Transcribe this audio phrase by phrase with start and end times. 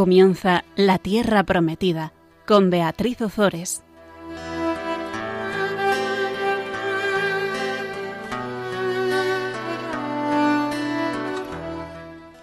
[0.00, 2.14] Comienza La Tierra Prometida
[2.46, 3.82] con Beatriz Ozores.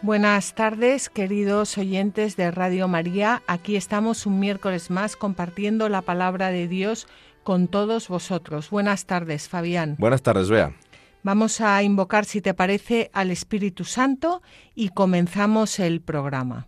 [0.03, 3.41] Buenas tardes, queridos oyentes de Radio María.
[3.47, 7.07] Aquí estamos un miércoles más compartiendo la palabra de Dios
[7.41, 8.69] con todos vosotros.
[8.69, 9.95] Buenas tardes, Fabián.
[9.97, 10.75] Buenas tardes, Bea.
[11.23, 14.43] Vamos a invocar, si te parece, al Espíritu Santo
[14.75, 16.67] y comenzamos el programa.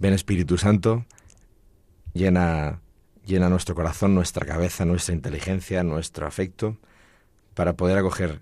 [0.00, 1.04] Ven Espíritu Santo,
[2.14, 2.80] llena,
[3.26, 6.78] llena nuestro corazón, nuestra cabeza, nuestra inteligencia, nuestro afecto,
[7.52, 8.40] para poder acoger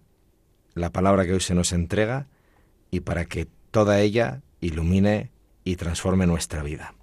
[0.74, 2.28] la palabra que hoy se nos entrega
[2.92, 5.32] y para que toda ella ilumine
[5.64, 6.94] y transforme nuestra vida.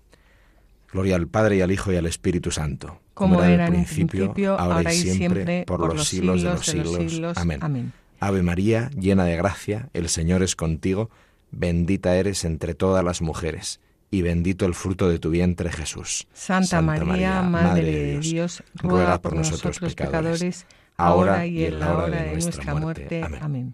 [0.89, 4.57] Gloria al Padre y al Hijo y al Espíritu Santo, como, era en el principio,
[4.57, 7.37] ahora, y siempre, por, los siglos, de los siglos.
[7.37, 7.59] Amén.
[7.61, 7.91] Amén.
[8.21, 11.09] Ave María, llena de gracia, el Señor es contigo,
[11.51, 13.81] bendita eres entre todas las mujeres
[14.15, 16.25] y bendito el fruto de tu vientre Jesús.
[16.33, 22.31] Santa, María, Madre de Dios, ruega por nosotros pecadores, ahora y en la hora de
[22.31, 23.23] nuestra muerte.
[23.41, 23.73] Amén.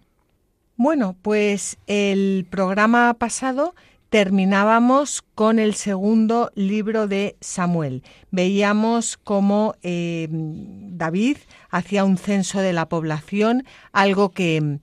[0.78, 3.76] Bueno, pues el programa pasado
[4.10, 8.02] terminábamos con el segundo libro de Samuel.
[8.32, 11.38] Veíamos cómo eh, David
[11.70, 14.80] hacía un censo de la población, algo que,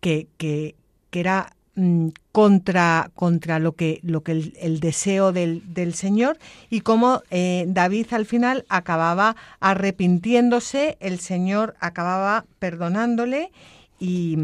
[0.00, 0.74] que, que
[1.12, 6.38] era Mm, contra, contra lo que, lo que el, deseo del, del, Señor
[6.70, 13.52] y cómo eh, David al final acababa arrepintiéndose, el Señor acababa perdonándole
[14.00, 14.38] y,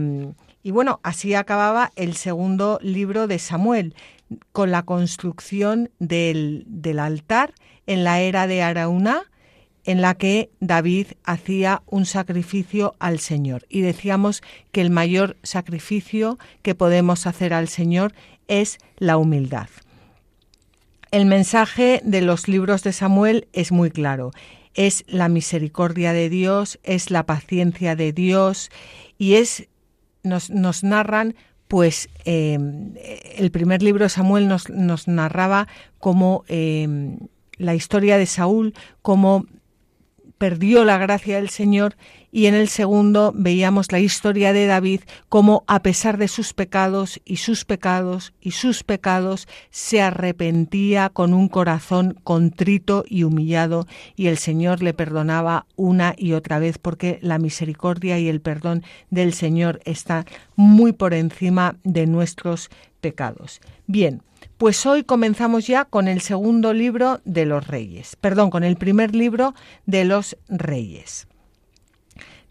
[0.62, 3.94] y bueno, así acababa el segundo libro de Samuel
[4.52, 7.54] con la construcción del, del altar
[7.86, 9.22] en la era de Araúna
[9.84, 13.64] en la que David hacía un sacrificio al Señor.
[13.68, 18.14] Y decíamos que el mayor sacrificio que podemos hacer al Señor
[18.48, 19.68] es la humildad.
[21.10, 24.30] El mensaje de los libros de Samuel es muy claro.
[24.74, 28.70] Es la misericordia de Dios, es la paciencia de Dios
[29.18, 29.68] y es
[30.22, 31.34] nos, nos narran
[31.68, 32.58] pues eh,
[33.36, 35.68] el primer libro de Samuel nos, nos narraba
[35.98, 37.16] como eh,
[37.56, 39.46] la historia de Saúl, como
[40.42, 41.94] perdió la gracia del Señor
[42.32, 47.20] y en el segundo veíamos la historia de David como a pesar de sus pecados
[47.24, 53.86] y sus pecados y sus pecados se arrepentía con un corazón contrito y humillado
[54.16, 58.82] y el Señor le perdonaba una y otra vez porque la misericordia y el perdón
[59.10, 60.26] del Señor está
[60.56, 62.68] muy por encima de nuestros
[63.00, 63.60] pecados.
[63.86, 64.22] Bien,
[64.62, 69.12] pues hoy comenzamos ya con el segundo libro de los reyes, perdón, con el primer
[69.12, 69.56] libro
[69.86, 71.26] de los reyes.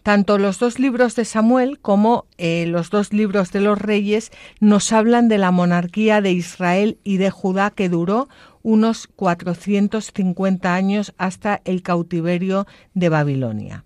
[0.03, 4.91] Tanto los dos libros de Samuel como eh, los dos libros de los reyes nos
[4.91, 8.27] hablan de la monarquía de Israel y de Judá que duró
[8.61, 13.85] unos 450 años hasta el cautiverio de Babilonia.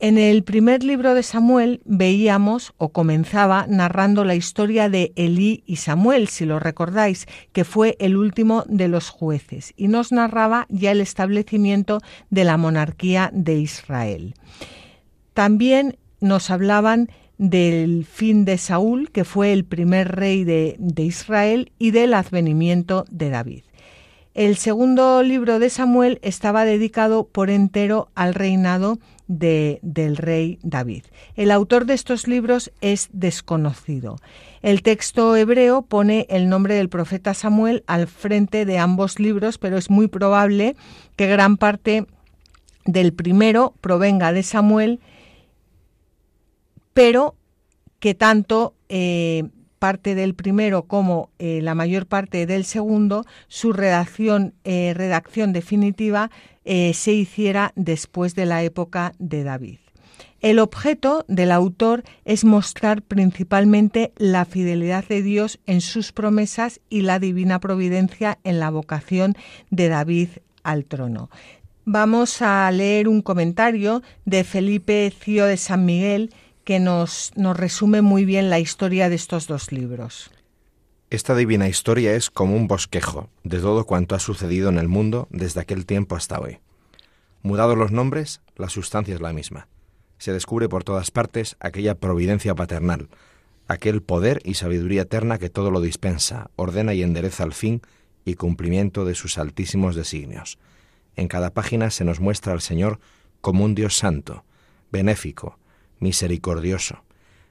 [0.00, 5.76] En el primer libro de Samuel veíamos o comenzaba narrando la historia de Elí y
[5.76, 10.90] Samuel, si lo recordáis, que fue el último de los jueces, y nos narraba ya
[10.90, 14.34] el establecimiento de la monarquía de Israel.
[15.32, 21.72] También nos hablaban del fin de Saúl, que fue el primer rey de, de Israel,
[21.78, 23.62] y del advenimiento de David.
[24.34, 31.04] El segundo libro de Samuel estaba dedicado por entero al reinado de, del rey David.
[31.34, 34.16] El autor de estos libros es desconocido.
[34.62, 39.76] El texto hebreo pone el nombre del profeta Samuel al frente de ambos libros, pero
[39.78, 40.76] es muy probable
[41.16, 42.06] que gran parte
[42.84, 45.00] del primero provenga de Samuel,
[46.92, 47.34] pero
[47.98, 49.44] que tanto eh,
[49.78, 56.30] parte del primero como eh, la mayor parte del segundo, su redacción, eh, redacción definitiva
[56.64, 59.78] eh, se hiciera después de la época de David.
[60.40, 67.00] El objeto del autor es mostrar principalmente la fidelidad de Dios en sus promesas y
[67.00, 69.36] la divina providencia en la vocación
[69.70, 70.28] de David
[70.62, 71.30] al trono.
[71.86, 76.30] Vamos a leer un comentario de Felipe Cío de San Miguel,
[76.64, 80.30] que nos, nos resume muy bien la historia de estos dos libros.
[81.14, 85.28] Esta divina historia es como un bosquejo de todo cuanto ha sucedido en el mundo
[85.30, 86.58] desde aquel tiempo hasta hoy.
[87.40, 89.68] Mudados los nombres, la sustancia es la misma.
[90.18, 93.10] Se descubre por todas partes aquella providencia paternal,
[93.68, 97.80] aquel poder y sabiduría eterna que todo lo dispensa, ordena y endereza al fin
[98.24, 100.58] y cumplimiento de sus altísimos designios.
[101.14, 102.98] En cada página se nos muestra al Señor
[103.40, 104.42] como un Dios santo,
[104.90, 105.60] benéfico,
[106.00, 107.04] misericordioso,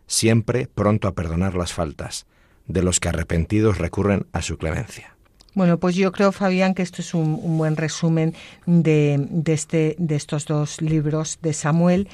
[0.06, 2.26] siempre pronto a perdonar las faltas
[2.68, 5.16] de los que arrepentidos recurren a su clemencia.
[5.56, 8.34] Bueno, pues yo creo, Fabián, que esto es un, buen resumen
[8.66, 12.10] de, de, este, de estos dos libros de Samuel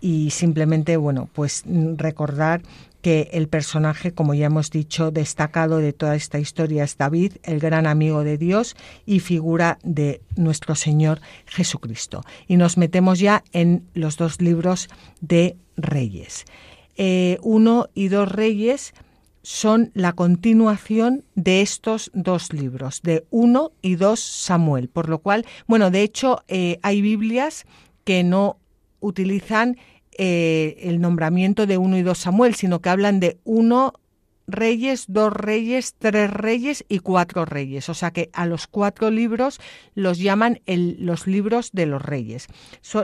[0.00, 1.64] y simplemente, bueno, pues
[1.96, 2.60] recordar
[3.02, 7.58] que el personaje, como ya hemos dicho, destacado de toda esta historia es David, el
[7.58, 12.22] gran amigo de Dios y figura de nuestro Señor Jesucristo.
[12.46, 14.88] Y nos metemos ya en los dos libros
[15.20, 16.44] de Reyes.
[16.96, 18.94] Eh, uno y dos Reyes
[19.42, 24.88] son la continuación de estos dos libros, de uno y dos Samuel.
[24.88, 27.66] Por lo cual, bueno, de hecho, eh, hay Biblias
[28.04, 28.58] que no
[29.00, 29.76] utilizan
[30.16, 33.94] eh, el nombramiento de uno y dos Samuel, sino que hablan de uno
[34.46, 37.88] reyes, dos reyes, tres reyes y cuatro reyes.
[37.88, 39.60] O sea que a los cuatro libros
[39.94, 42.46] los llaman los libros de los reyes.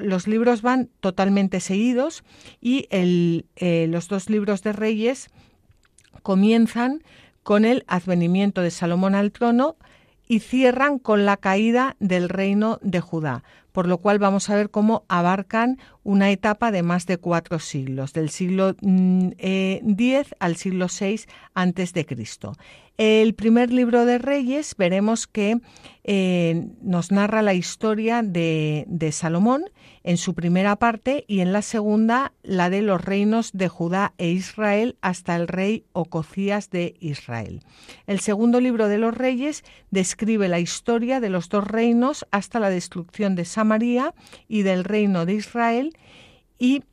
[0.02, 2.24] los libros van totalmente seguidos
[2.60, 5.28] y eh, los dos libros de reyes
[6.28, 7.02] comienzan
[7.42, 9.76] con el advenimiento de Salomón al trono
[10.26, 13.44] y cierran con la caída del reino de Judá
[13.78, 18.12] por lo cual vamos a ver cómo abarcan una etapa de más de cuatro siglos,
[18.12, 21.20] del siglo X mm, eh, al siglo VI
[21.54, 22.56] antes de Cristo.
[22.96, 25.60] El primer libro de Reyes veremos que
[26.02, 29.62] eh, nos narra la historia de, de, Salomón
[30.08, 34.30] en su primera parte y en la segunda la de los reinos de Judá e
[34.30, 37.60] Israel hasta el rey Ococías de Israel.
[38.06, 42.70] El segundo libro de los Reyes describe la historia de los dos reinos hasta la
[42.70, 44.14] destrucción de Samaria
[44.48, 45.94] y del reino de Israel
[46.58, 46.84] y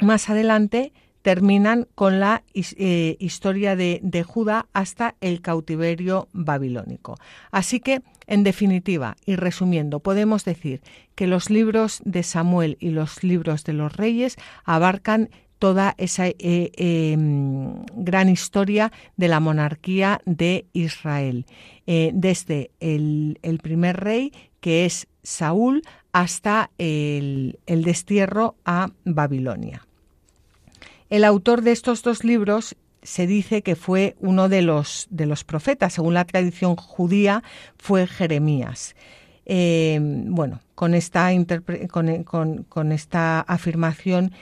[0.00, 7.16] más adelante terminan con la eh, historia de, de, Judá hasta el cautiverio babilónico.
[7.50, 10.82] Así que, en definitiva y resumiendo, podemos decir
[11.14, 16.70] que los libros de Samuel y los libros de los reyes abarcan toda esa eh,
[16.76, 21.46] em, gran historia de la monarquía de Israel,
[21.86, 25.82] eh, desde el, primer rey, que es Saúl,
[26.12, 29.86] hasta el destierro a Babilonia.
[31.08, 32.76] El autor de estos dos libros
[33.06, 37.42] se dice que fue uno de los, de los profetas, según la tradición judía,
[37.78, 38.96] fue Jeremías.
[39.44, 41.30] Eh, bueno, con esta,
[41.88, 44.32] con, esta afirmación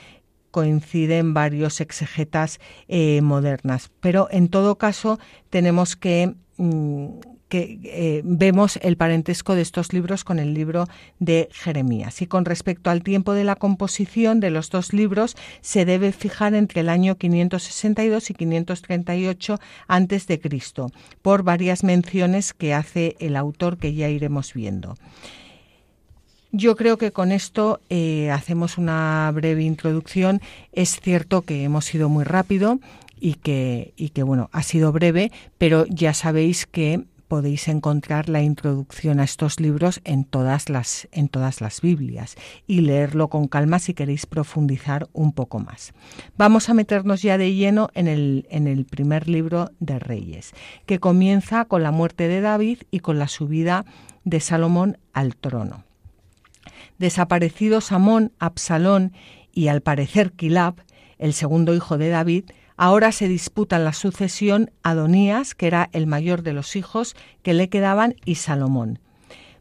[0.49, 5.19] coinciden varios exegetas eh, modernas, pero en todo caso
[5.51, 7.09] tenemos que mm,
[7.49, 10.87] que eh, vemos el parentesco de estos libros con el libro
[11.19, 12.21] de Jeremías.
[12.21, 16.55] Y con respecto al tiempo de la composición de los dos libros, se debe fijar
[16.55, 23.35] entre el año 562 y 538 antes de Cristo, por varias menciones que hace el
[23.35, 24.95] autor que ya iremos viendo.
[26.51, 30.41] Yo creo que con esto eh, hacemos una breve introducción.
[30.71, 32.79] Es cierto que hemos ido muy rápido
[33.19, 38.41] y que, y que bueno, ha sido breve, pero ya sabéis que podéis encontrar la
[38.41, 42.35] introducción a estos libros en todas las, en todas las Biblias
[42.67, 45.93] y leerlo con calma si queréis profundizar un poco más.
[46.37, 50.53] Vamos a meternos ya de lleno en el, en el primer libro de Reyes,
[50.85, 53.85] que comienza con la muerte de David y con la subida
[54.23, 55.83] de Salomón al trono.
[56.97, 59.13] Desaparecido Samón, Absalón
[59.53, 60.75] y al parecer Kilab,
[61.17, 62.45] el segundo hijo de David,
[62.77, 67.69] Ahora se disputan la sucesión Adonías, que era el mayor de los hijos que le
[67.69, 68.99] quedaban, y Salomón.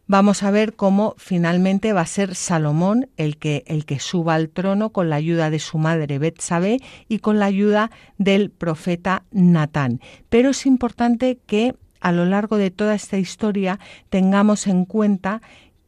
[0.06, 4.50] Vamos a ver cómo finalmente va a ser Salomón el que, el que suba al
[4.50, 6.78] trono con la ayuda de su madre Betsabé
[7.08, 10.00] y con la ayuda del profeta Natán.
[10.28, 13.78] Pero es importante que a lo largo de toda esta historia
[14.10, 15.40] tengamos en cuenta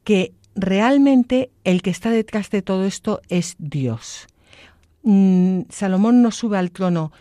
[0.02, 4.28] que realmente el que está detrás de todo esto es Dios.
[5.08, 7.12] Mm, Salomón no sube al trono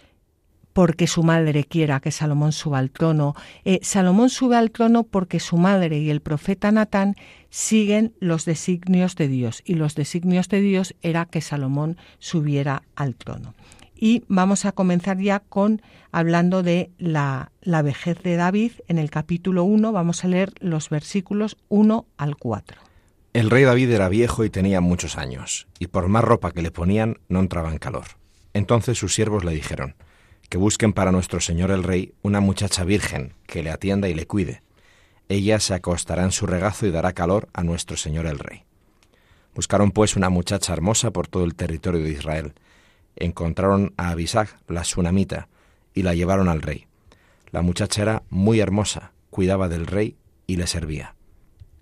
[0.73, 3.35] porque su madre quiera que Salomón suba al trono.
[3.63, 7.15] Eh, Salomón sube al trono porque su madre y el profeta Natán
[7.51, 13.13] siguen los designios de Dios y los designios de Dios era que Salomón subiera al
[13.13, 13.53] trono.
[13.95, 18.71] Y vamos a comenzar ya con hablando de la, la vejez de David.
[18.87, 22.84] En el capítulo 1 vamos a leer los versículos 1 al 4.
[23.35, 26.71] El rey David era viejo y tenía muchos años, y por más ropa que le
[26.71, 28.05] ponían no entraba en calor.
[28.53, 29.95] Entonces sus siervos le dijeron,
[30.47, 34.25] que busquen para nuestro señor el rey una muchacha virgen, que le atienda y le
[34.25, 34.61] cuide.
[35.27, 38.63] Ella se acostará en su regazo y dará calor a nuestro señor el rey.
[39.53, 42.53] Buscaron pues una muchacha hermosa por todo el territorio de Israel.
[43.17, 45.49] Encontraron a Abisag, la sunamita,
[45.93, 46.87] y la llevaron al rey.
[47.51, 50.15] La muchacha era muy hermosa, cuidaba del rey
[50.47, 51.15] y le servía.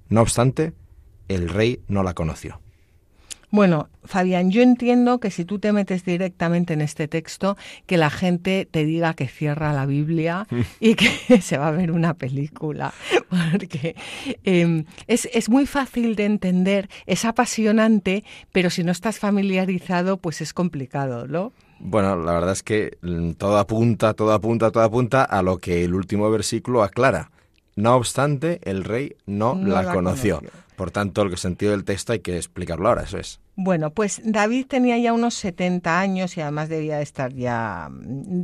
[0.09, 0.73] No obstante,
[1.33, 2.59] el rey no la conoció.
[3.53, 8.09] Bueno, Fabián, yo entiendo que si tú te metes directamente en este texto, que la
[8.09, 10.47] gente te diga que cierra la Biblia
[10.79, 11.07] y que
[11.41, 12.95] se va a ver una película,
[13.51, 13.95] porque
[14.43, 20.41] em, es, es muy fácil de entender, es apasionante, pero si no estás familiarizado, pues
[20.41, 21.53] es complicado, ¿no?
[21.79, 25.83] Bueno, la verdad es que mm, todo apunta, todo apunta, todo apunta a lo que
[25.83, 27.29] el último versículo aclara.
[27.75, 30.41] No obstante, el rey no, la, conoció.
[30.75, 33.39] Por tanto, el sentido del texto hay que explicarlo ahora, eso es.
[33.55, 37.89] Bueno, pues David tenía ya unos 70 años y además debía estar ya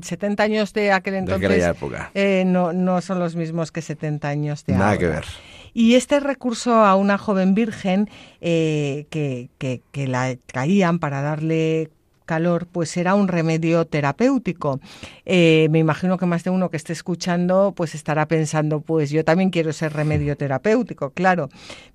[0.03, 1.41] 70 mm, años de aquel entonces.
[1.41, 2.11] De aquella época.
[2.13, 4.85] Eh, no, no son los mismos que 70 años de ahora.
[4.85, 5.25] Nada que ver.
[5.73, 8.09] Y este recurso a una joven virgen
[8.41, 11.89] eh, que, que, que la traían para darle
[12.29, 14.79] calor, pues era un remedio terapéutico.
[15.25, 19.25] Eh, me imagino que más de uno que esté escuchando, pues estará pensando, pues yo
[19.25, 21.49] también quiero ser remedio terapéutico, claro.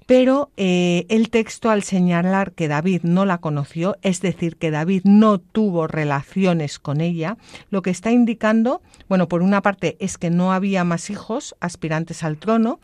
[0.07, 5.03] Pero eh, el texto al señalar que David no la conoció, es decir, que David
[5.05, 7.37] no tuvo relaciones con ella,
[7.71, 12.25] lo que está indicando, bueno, por una parte es que no había más hijos aspirantes
[12.25, 12.81] al trono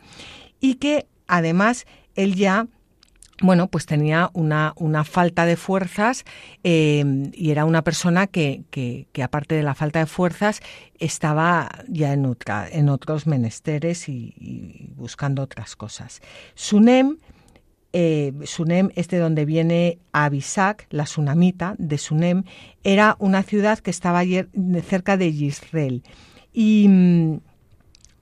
[0.61, 2.67] y que además él ya
[3.41, 6.23] bueno, pues tenía una, una falta de fuerzas
[6.63, 10.61] eh, y era una persona que, que, aparte de la falta de fuerzas,
[10.99, 16.21] estaba ya en, otros menesteres y, buscando otras cosas.
[16.53, 17.17] Sunem,
[17.93, 22.43] eh, Sunem es de donde viene Abisac, la sunamita de Sunem,
[22.83, 24.21] era una ciudad que estaba
[24.87, 26.03] cerca de Israel.
[26.53, 27.39] Y mm,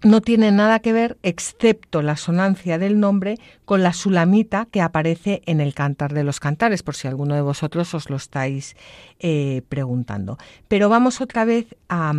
[0.01, 5.41] no tiene nada que ver, excepto la sonancia del nombre, con la sulamita que aparece
[5.45, 8.75] en el Cantar de los Cantares, por si alguno de vosotros os lo estáis
[9.19, 10.37] eh, preguntando.
[10.67, 12.13] Pero vamos otra vez a,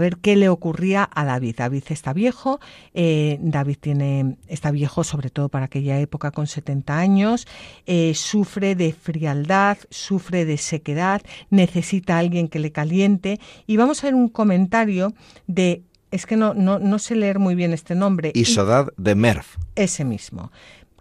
[0.00, 1.56] ver qué le ocurría a David.
[1.58, 2.58] David está viejo,
[2.92, 7.46] eh, David tiene, está viejo sobre todo para aquella época con 70 años,
[7.86, 14.02] eh, sufre de frialdad, sufre de sequedad, necesita a alguien que le caliente y vamos
[14.02, 15.14] a ver un comentario
[15.46, 18.30] de es que no, no, no sé leer muy bien este nombre.
[18.34, 19.44] Isodad de Merv.
[19.74, 20.52] Ese mismo,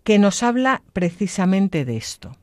[0.04, 2.36] que nos habla precisamente de esto.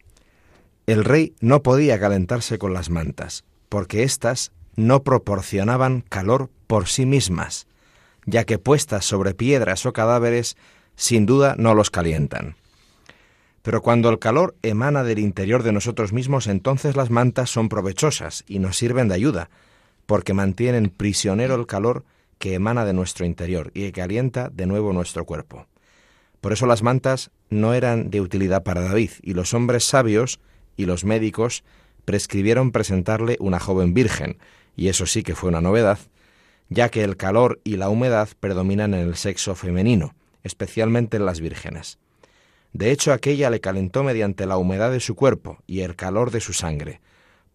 [0.87, 7.05] El rey no podía calentarse con las mantas, porque éstas no proporcionaban calor por sí
[7.05, 7.67] mismas,
[8.27, 10.57] ya que puestas sobre piedras o cadáveres,
[10.95, 12.55] sin duda no los calientan.
[13.63, 18.45] Pero cuando el calor emana del interior de nosotros mismos, entonces las mantas son provechosas
[18.47, 19.51] y nos sirven de ayuda,
[20.07, 22.05] porque mantienen prisionero el calor
[22.39, 25.67] que emana de nuestro interior y que calienta de nuevo nuestro cuerpo.
[26.41, 30.41] Por eso las mantas no eran de utilidad para David, y los hombres sabios
[30.77, 31.65] y los médicos
[32.05, 34.39] prescribieron presentarle una joven virgen,
[34.77, 35.99] y eso sí que fue una novedad,
[36.69, 40.15] ya que el calor y la humedad predominan en el sexo femenino,
[40.45, 41.99] especialmente en las vírgenes.
[42.73, 46.41] De hecho, aquella le calentó mediante la humedad de su cuerpo y el calor de
[46.41, 47.01] su sangre,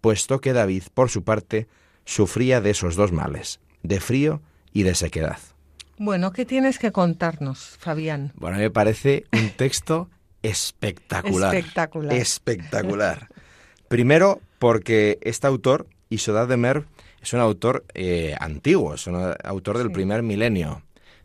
[0.01, 1.67] puesto que David, por su parte,
[2.03, 4.41] sufría de esos dos males, de frío
[4.73, 5.37] y de sequedad.
[5.97, 8.33] Bueno, ¿qué tienes que contarnos, Fabián?
[8.35, 10.09] Bueno, me parece un texto
[10.41, 11.55] espectacular.
[11.55, 12.13] Espectacular.
[12.13, 13.29] Espectacular.
[13.87, 16.85] Primero, porque este autor, Isodad de Mer,
[17.21, 20.81] es un autor eh, antiguo, es un autor del primer milenio,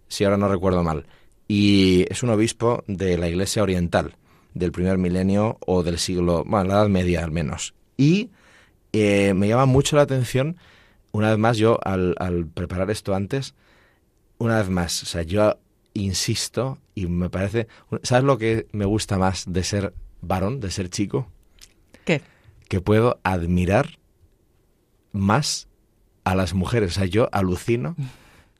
[0.06, 1.06] si ahora no recuerdo mal.
[1.48, 4.14] Y es un obispo de la Iglesia Oriental,
[4.54, 7.74] del primer milenio o del siglo, bueno, la Edad Media al menos.
[7.96, 8.30] Y
[8.92, 10.56] eh, me llama mucho la atención
[11.12, 12.14] una vez más, yo al,
[12.54, 13.54] preparar esto antes,
[14.38, 15.58] una vez más, o sea, yo
[15.94, 17.66] insisto y me parece...
[18.02, 21.28] ¿Sabes lo que me gusta más de ser varón, de ser chico?
[22.04, 22.22] ¿Qué?
[22.68, 23.98] Que puedo admirar
[25.12, 25.68] más
[26.24, 26.92] a las mujeres.
[26.92, 27.96] O sea, yo alucino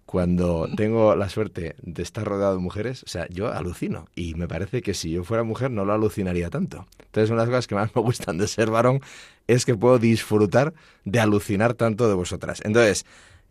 [0.08, 4.06] cuando tengo la suerte de estar rodeado de mujeres, o sea, yo alucino.
[4.14, 6.86] Y me parece que si yo fuera mujer no lo alucinaría tanto.
[6.98, 9.02] Entonces, una de las cosas que más me gustan de ser varón
[9.48, 10.74] es que puedo disfrutar
[11.04, 12.60] de alucinar tanto de vosotras.
[12.64, 13.04] Entonces,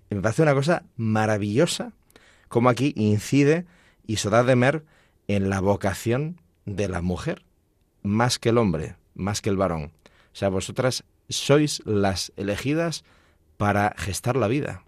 [0.09, 1.91] me parece una cosa maravillosa
[2.47, 3.65] como aquí incide
[4.05, 4.85] Isodad de Mer
[5.27, 7.43] en la vocación de la mujer,
[8.03, 9.91] más que el hombre, más que el varón.
[10.31, 13.03] O sea, vosotras sois las elegidas
[13.57, 14.83] para gestar la vida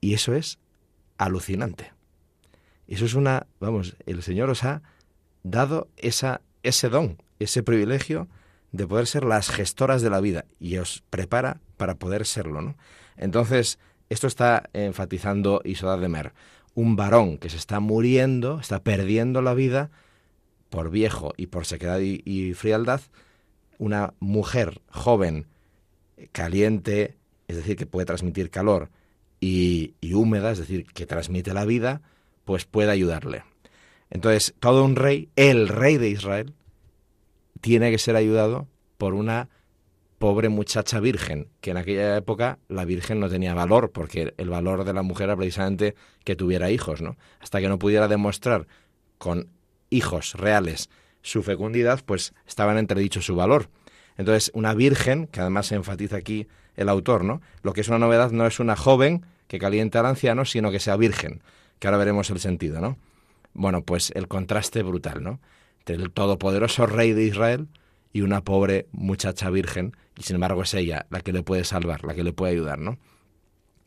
[0.00, 0.58] y eso es
[1.18, 1.92] alucinante.
[2.88, 4.82] Eso es una, vamos, el Señor os ha
[5.42, 8.28] dado esa, ese don, ese privilegio
[8.72, 12.76] de poder ser las gestoras de la vida y os prepara para poder serlo, ¿no?
[13.16, 16.32] Entonces, esto está enfatizando Isoda de Mer,
[16.74, 19.90] un varón que se está muriendo, está perdiendo la vida
[20.68, 23.00] por viejo y por sequedad y frialdad,
[23.78, 25.46] una mujer joven,
[26.32, 27.16] caliente,
[27.48, 28.90] es decir, que puede transmitir calor,
[29.40, 32.02] y, húmeda, es decir, que transmite la vida,
[32.44, 33.42] pues puede ayudarle.
[34.10, 36.52] Entonces, todo un rey, el rey de Israel,
[37.60, 38.66] tiene que ser ayudado
[38.98, 39.48] por una
[40.18, 44.84] pobre muchacha virgen, que en aquella época la virgen no tenía valor, porque el valor
[44.84, 47.16] de la mujer era precisamente que tuviera hijos, ¿no?
[47.40, 48.66] Hasta que no pudiera demostrar
[49.16, 49.48] con
[49.88, 50.90] hijos reales
[51.22, 53.70] su fecundidad, pues estaba en entredicho su valor.
[54.18, 57.40] Entonces, una virgen, que además se enfatiza aquí el autor, ¿no?
[57.62, 60.80] Lo que es una novedad no es una joven que caliente al anciano, sino que
[60.80, 61.42] sea virgen,
[61.78, 62.98] que ahora veremos el sentido, ¿no?
[63.54, 65.40] Bueno, pues el contraste brutal, ¿no?
[65.94, 67.68] El todopoderoso rey de Israel
[68.12, 72.04] y una pobre muchacha virgen, y sin embargo es ella la que le puede salvar,
[72.04, 72.98] la que le puede ayudar, ¿no?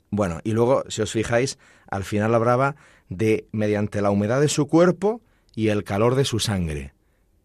[0.10, 1.58] Bueno, y luego, si os fijáis,
[1.90, 2.76] al final hablaba
[3.10, 5.22] de mediante la humedad de su cuerpo
[5.56, 6.94] y el calor de su sangre.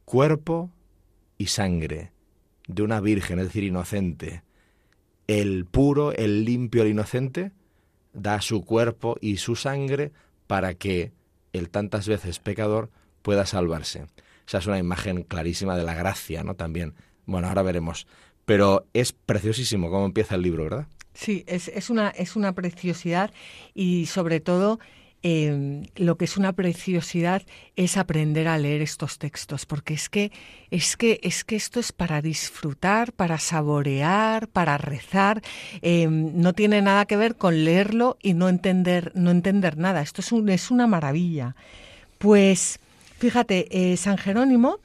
[0.05, 0.71] Cuerpo
[1.39, 2.13] y sangre
[2.67, 4.43] de una virgen, es decir, inocente.
[5.27, 7.53] El puro, el limpio, el inocente,
[8.13, 10.13] da su cuerpo y su sangre
[10.47, 11.13] para que
[11.53, 12.91] el tantas veces pecador
[13.23, 14.07] pueda salvarse.
[14.49, 16.55] Esa es una imagen clarísima de la gracia, ¿no?
[16.55, 16.95] También.
[17.27, 18.07] Bueno, ahora veremos.
[18.47, 20.87] Pero es preciosísimo cómo empieza el libro, ¿verdad?
[21.13, 23.31] Sí, es, es, una, es una preciosidad
[23.75, 24.79] y sobre todo
[25.23, 27.43] em, lo que es una preciosidad
[27.77, 30.33] es aprender a leer estos textos, porque es que,
[30.71, 35.43] es que, es que esto es para disfrutar, para saborear, para rezar.
[35.83, 40.01] Em, no tiene nada que ver con leerlo y no entender, no entender nada.
[40.01, 41.55] Esto es, un, es una maravilla.
[42.17, 42.81] Pues
[43.19, 44.79] Fíjate, eh, San Jerónimo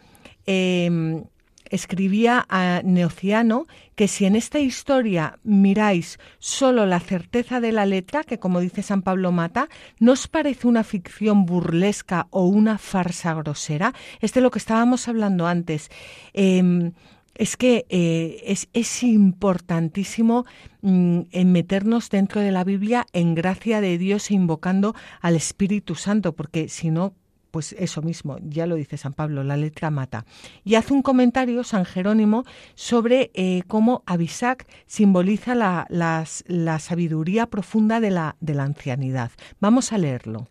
[0.47, 1.23] em,
[1.69, 8.23] escribía a Neociano que si en esta historia miráis solo la certeza de la letra,
[8.23, 13.35] que como dice San Pablo Mata, ¿no os parece una ficción burlesca o una farsa
[13.35, 13.93] grosera?
[14.19, 15.91] Es de lo que estábamos hablando antes.
[16.33, 16.91] Em,
[17.35, 20.45] es que eh, es, importantísimo
[20.81, 25.93] mm, en meternos dentro de la Biblia en gracia de Dios e invocando al Espíritu
[25.93, 27.13] Santo, porque si no,
[27.53, 30.25] pues eso mismo, ya lo dice San Pablo, la letra mata.
[30.63, 38.00] Y hace un comentario San Jerónimo sobre eh, cómo Abisac simboliza la, la, sabiduría profunda
[38.00, 39.29] de la, de la ancianidad.
[39.59, 40.50] Vamos a leerlo.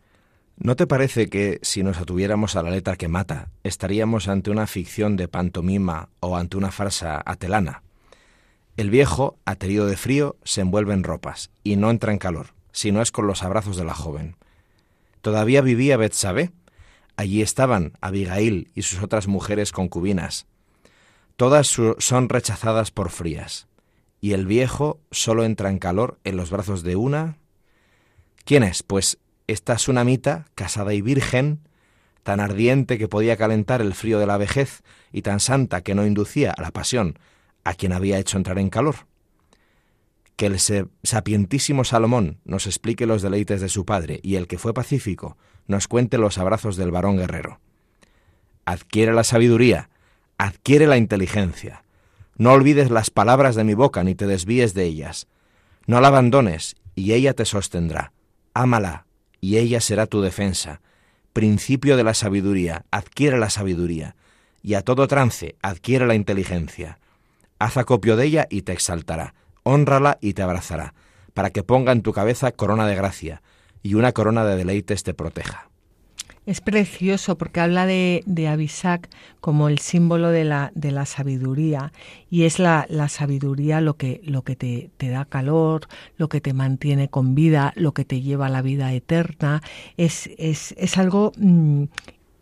[0.56, 4.68] ¿No te parece que si nos atuviéramos a la letra que mata, estaríamos ante una
[4.68, 7.82] ficción de pantomima o ante una farsa atelana?
[8.76, 13.02] El viejo, aterido de frío, se envuelve en ropas y no entra en calor, sino
[13.02, 14.36] es con los abrazos de la joven.
[15.20, 16.52] Todavía vivía Betsabé,
[17.16, 20.46] Allí estaban Abigail y sus otras mujeres concubinas.
[21.36, 23.68] Todas son rechazadas por frías,
[24.20, 27.38] y el viejo solo entra en calor en los brazos de una.
[28.44, 28.82] ¿Quién es?
[28.82, 31.60] Pues esta sunamita, casada y virgen,
[32.22, 36.06] tan ardiente que podía calentar el frío de la vejez y tan santa que no
[36.06, 37.18] inducía a la pasión
[37.64, 39.06] a quien había hecho entrar en calor.
[40.36, 40.58] Que el
[41.02, 45.88] sapientísimo Salomón nos explique los deleites de su padre y el que fue pacífico nos
[45.88, 47.60] cuente los abrazos del varón guerrero.
[48.64, 49.90] Adquiere la sabiduría,
[50.38, 51.84] adquiere la inteligencia.
[52.36, 55.26] No olvides las palabras de mi boca ni te desvíes de ellas.
[55.86, 58.12] No la abandones y ella te sostendrá.
[58.54, 59.06] Ámala
[59.40, 60.80] y ella será tu defensa.
[61.32, 64.16] Principio de la sabiduría, adquiere la sabiduría.
[64.62, 66.98] Y a todo trance, adquiere la inteligencia.
[67.58, 69.34] Haz acopio de ella y te exaltará.
[69.64, 70.94] Hónrala y te abrazará,
[71.34, 73.42] para que ponga en tu cabeza corona de gracia
[73.82, 75.68] y una corona de deleites te proteja.
[76.44, 79.08] Es precioso porque habla de, Abisac
[79.40, 81.92] como el símbolo de la, de la sabiduría
[82.30, 86.40] y es la, la sabiduría lo que, lo que te, te, da calor, lo que
[86.40, 89.62] te mantiene con vida, lo que te lleva a la vida eterna.
[89.96, 91.84] Es, es, es algo mm,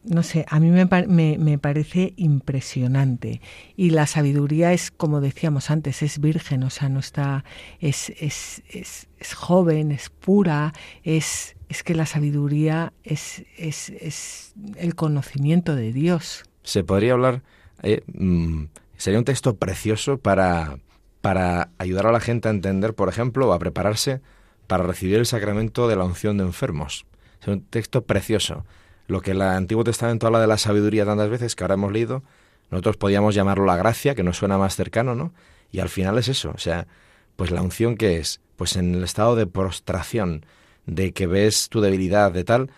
[0.05, 3.41] no sé, a mí me, me, parece impresionante.
[3.77, 7.45] Y la sabiduría es, como decíamos antes, es virgen, o sea, no está,
[7.81, 14.55] es, es, es, es joven, es pura, es, es que la sabiduría es, es, es
[14.77, 16.45] el conocimiento de Dios.
[16.63, 17.43] Se podría hablar,
[17.83, 18.65] eh, mm,
[18.97, 20.79] sería un texto precioso para,
[21.21, 24.23] para ayudar a la gente a entender, por ejemplo, a prepararse
[24.67, 27.05] para recibir el sacramento de la unción de enfermos.
[27.43, 28.65] Es un texto precioso
[29.11, 32.23] lo que el Antiguo Testamento habla de la sabiduría tantas veces que ahora hemos leído,
[32.71, 35.33] nosotros podíamos llamarlo la gracia, que nos suena más cercano, ¿no?
[35.73, 36.87] Y al final es eso, o sea,
[37.35, 40.47] pues la unción que es, pues en el estado de prostración,
[40.87, 42.71] de que ves tu debilidad, de tal,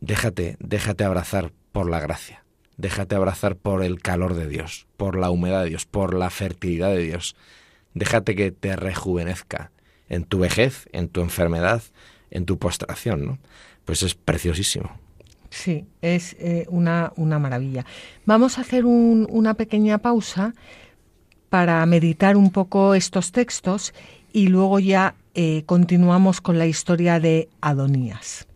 [0.00, 2.42] déjate, déjate abrazar por la gracia,
[2.78, 6.88] déjate abrazar por el calor de Dios, por la humedad de Dios, por la fertilidad
[6.88, 7.36] de Dios,
[7.92, 9.70] déjate que te rejuvenezca
[10.08, 11.82] en tu vejez, en tu enfermedad,
[12.30, 13.38] en tu postración, ¿no?
[13.84, 15.05] Pues es preciosísimo.
[15.56, 17.86] Sí, es eh, una, una, maravilla.
[18.26, 20.52] Vamos a hacer una pequeña pausa
[21.48, 23.94] para meditar un poco estos textos
[24.34, 28.46] y luego ya eh, continuamos con la historia de Adonías.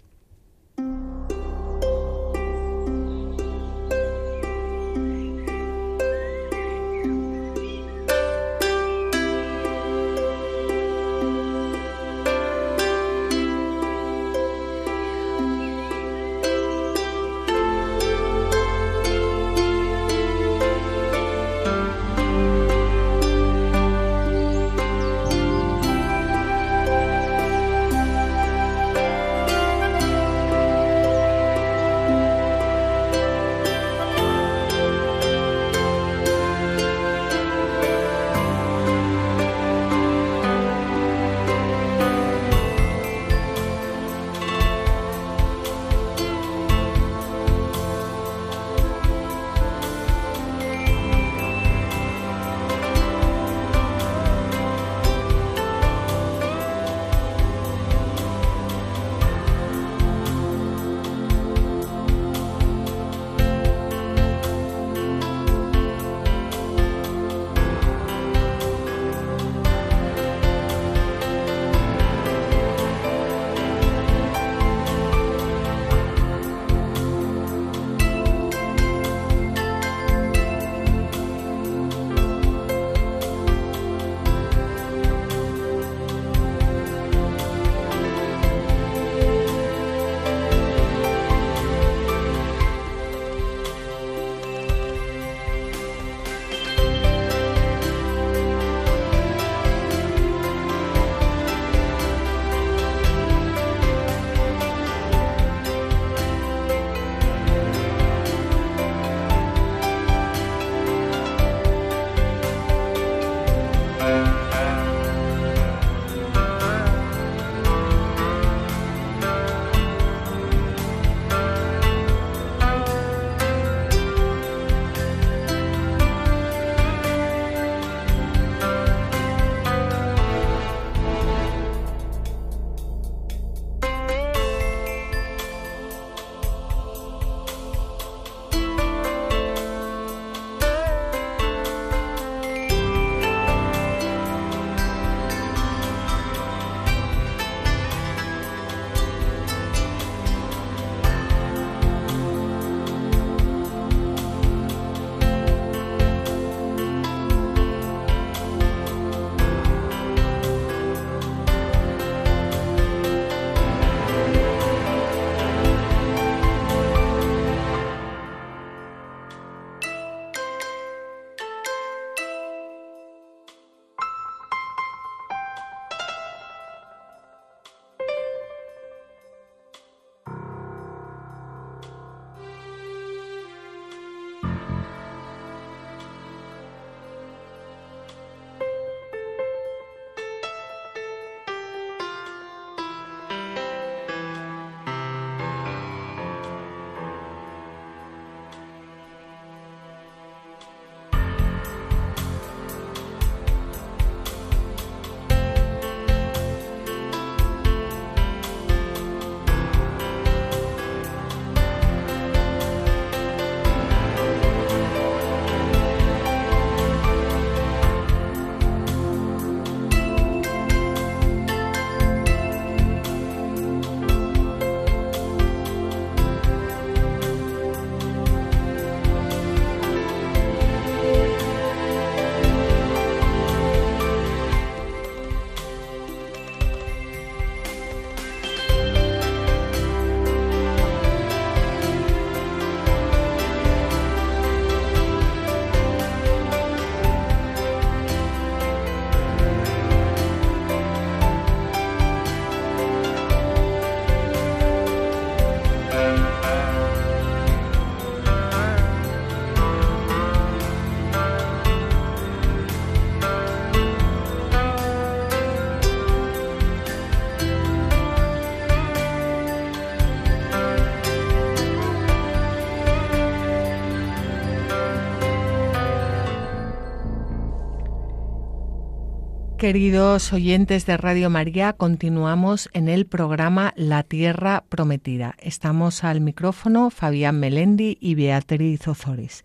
[279.61, 285.35] Queridos oyentes de Radio María, continuamos en el programa La Tierra Prometida.
[285.39, 289.45] Estamos al micrófono Fabián Melendi y Beatriz Ozores.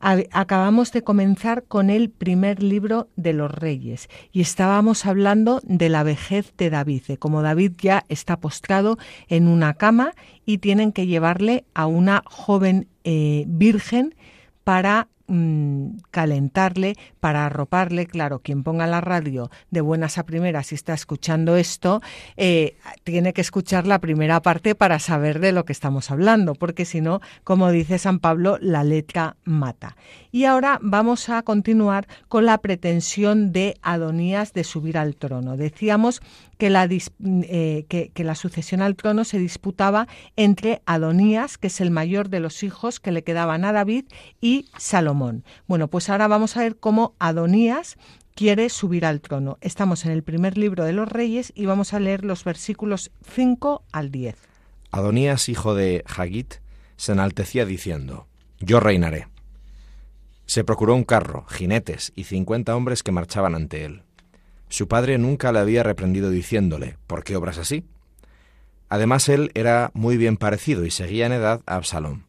[0.00, 6.02] Acabamos de comenzar con el primer libro de los reyes y estábamos hablando de la
[6.02, 10.12] vejez de David, de cómo David ya está postrado en una cama
[10.44, 14.14] y tienen que llevarle a una joven eh, virgen
[14.62, 18.06] para Mm, calentarle, para arroparle.
[18.06, 22.02] Claro, quien ponga la radio de buenas a primeras y está escuchando esto,
[22.36, 26.84] eh, tiene que escuchar la primera parte para saber de lo que estamos hablando, porque
[26.84, 29.96] si no, como dice San Pablo, la letra mata.
[30.32, 35.56] Y ahora vamos a continuar con la pretensión de Adonías de subir al trono.
[35.56, 36.20] Decíamos
[36.62, 41.90] que la, eh, que, la, sucesión al trono se disputaba entre Adonías, que es el
[41.90, 44.04] mayor de los hijos que le quedaban a David,
[44.40, 45.42] y Salomón.
[45.66, 47.96] Bueno, pues ahora vamos a ver cómo Adonías
[48.36, 49.58] quiere subir al trono.
[49.60, 53.82] Estamos en el primer libro de los reyes y vamos a leer los versículos 5
[53.90, 54.36] al 10.
[54.92, 56.54] Adonías, hijo de Hagit,
[56.94, 58.28] se enaltecía diciendo,
[58.60, 59.26] Yo reinaré.
[60.46, 64.04] Se procuró un carro, jinetes y cincuenta hombres que marchaban ante él.
[64.72, 67.84] Su padre nunca le había reprendido diciéndole, ¿por qué obras así?
[68.88, 72.24] Además, él era muy bien parecido y seguía en edad a Absalón.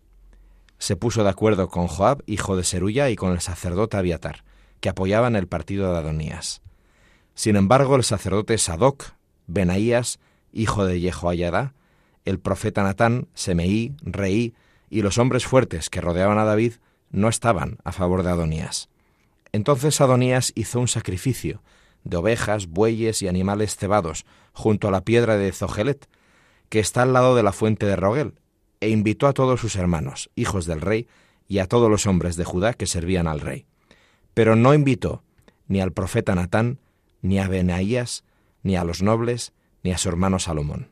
[0.78, 4.44] Se puso de acuerdo con Joab, hijo de Seruya, y con el sacerdote Abiatar,
[4.82, 6.62] que apoyaban el partido de Adonías.
[7.34, 9.14] Sin embargo, el sacerdote Sadoc,
[9.48, 10.20] Benaías,
[10.52, 11.76] hijo de Jehoiada,
[12.26, 14.54] el profeta Natán, Semeí, Reí
[14.90, 16.74] y los hombres fuertes que rodeaban a David
[17.10, 18.90] no estaban a favor de Adonías.
[19.54, 21.62] Entonces Adonías hizo un sacrificio
[22.04, 26.08] de ovejas, bueyes y animales cebados, junto a la piedra de Zogelet,
[26.70, 28.34] que está al lado de la fuente de Rogel,
[28.80, 31.08] e invitó a todos sus hermanos, hijos del rey,
[31.48, 33.66] y a todos los hombres de Judá que servían al rey.
[34.34, 35.24] Pero no invitó
[35.68, 36.80] ni al profeta Natán,
[37.22, 38.24] ni a Benaías,
[38.64, 40.90] ni a los nobles, ni a su hermano Salomón.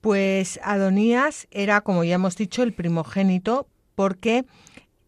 [0.00, 4.44] Pues Adonías era, como ya hemos dicho, el primogénito, porque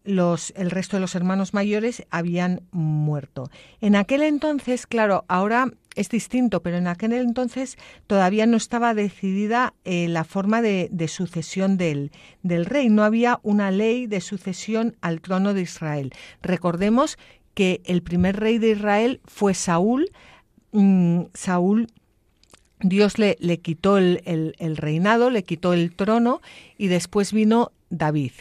[0.03, 3.49] los, el resto de los hermanos mayores habían muerto.
[3.81, 9.73] En aquel entonces, claro, ahora es distinto, pero en aquel entonces todavía no estaba decidida
[9.85, 12.11] eh, la forma de, sucesión del,
[12.41, 12.89] del, rey.
[12.89, 16.13] No había una ley de sucesión al trono de Israel.
[16.41, 17.17] Recordemos
[17.53, 20.09] que el primer rey de Israel fue Saúl.
[20.71, 21.87] Mm, Saúl
[22.83, 26.41] Dios le, le quitó el, el, reinado, le quitó el trono
[26.77, 28.33] y después vino David.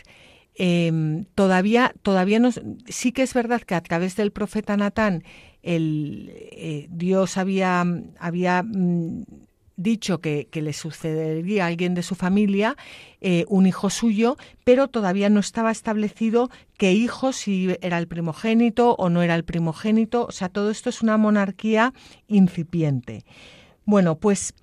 [0.54, 2.50] Em, todavía, todavía no,
[2.86, 5.24] sí que es verdad que a través del profeta Natán
[5.62, 7.84] el, eh, Dios había,
[8.18, 9.22] había mm,
[9.76, 12.76] dicho que, le sucedería a alguien de su familia,
[13.20, 18.94] eh, un hijo suyo, pero todavía no estaba establecido qué hijo, si era el primogénito
[18.94, 20.26] o no era el primogénito.
[20.26, 21.92] O sea, todo esto es una monarquía
[22.28, 23.24] incipiente.
[23.84, 24.54] Bueno, pues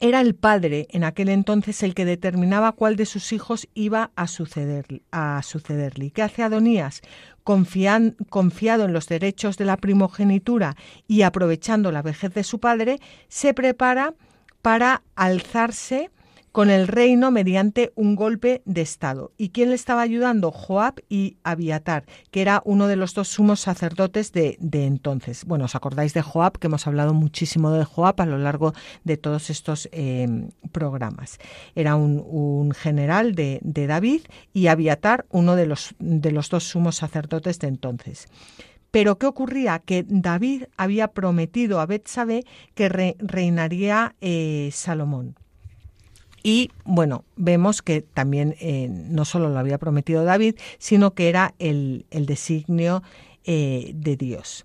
[0.00, 4.26] era el padre en aquel entonces el que determinaba cuál de sus hijos iba a,
[4.26, 6.10] suceder, a sucederle.
[6.10, 7.02] ¿Qué hace Adonías?
[7.44, 10.76] confiado en los derechos de la primogenitura
[11.08, 14.14] y aprovechando la vejez de su padre, se prepara
[14.62, 16.10] para alzarse
[16.52, 19.32] con el reino mediante un golpe de Estado.
[19.38, 20.52] ¿Y quién le estaba ayudando?
[20.52, 25.44] Joab y Abiatar, que era uno de los dos sumos sacerdotes de, entonces.
[25.46, 29.16] Bueno, os acordáis de Joab, que hemos hablado muchísimo de Joab a lo largo de
[29.16, 30.28] todos estos eh,
[30.70, 31.38] programas.
[31.74, 37.58] Era un, general de, David y Abiatar, uno de los, de los dos sumos sacerdotes
[37.58, 38.28] de entonces.
[38.90, 39.78] Pero ¿qué ocurría?
[39.78, 45.34] Que David había prometido a Betsabé que reinaría eh, Salomón.
[46.42, 51.54] Y bueno, vemos que también eh, no solo lo había prometido David, sino que era
[51.58, 53.02] el, designio
[53.44, 54.64] eh, de Dios.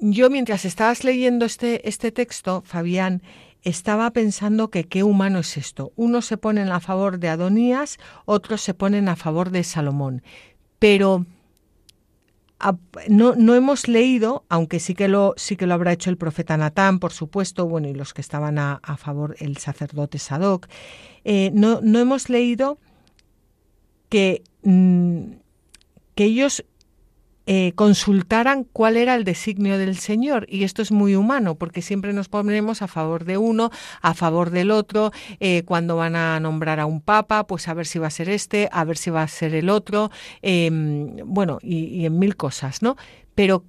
[0.00, 3.22] Yo mientras estabas leyendo este, este texto, Fabián,
[3.62, 5.92] estaba pensando que qué humano es esto.
[5.96, 10.22] Unos se ponen a favor de Adonías, otros se ponen a favor de Salomón.
[10.78, 11.26] Pero
[13.08, 16.56] no, no, hemos leído, aunque sí que lo sí que lo habrá hecho el profeta
[16.56, 20.66] Natán, por supuesto, bueno, y los que estaban a, favor, el sacerdote Sadoc,
[21.24, 22.78] eh, no, no, hemos leído
[24.08, 25.32] que, mm,
[26.14, 26.64] que ellos
[27.48, 30.46] eh, consultaran cuál era el designio del Señor.
[30.48, 33.70] Y esto es muy humano, porque siempre nos ponemos a favor de uno,
[34.02, 35.12] a favor del otro.
[35.38, 38.28] Eh, cuando van a nombrar a un papa, pues a ver si va a ser
[38.28, 40.10] este, a ver si va a ser el otro.
[40.42, 42.96] Em, bueno, y, en mil cosas, ¿no?
[43.36, 43.64] Pero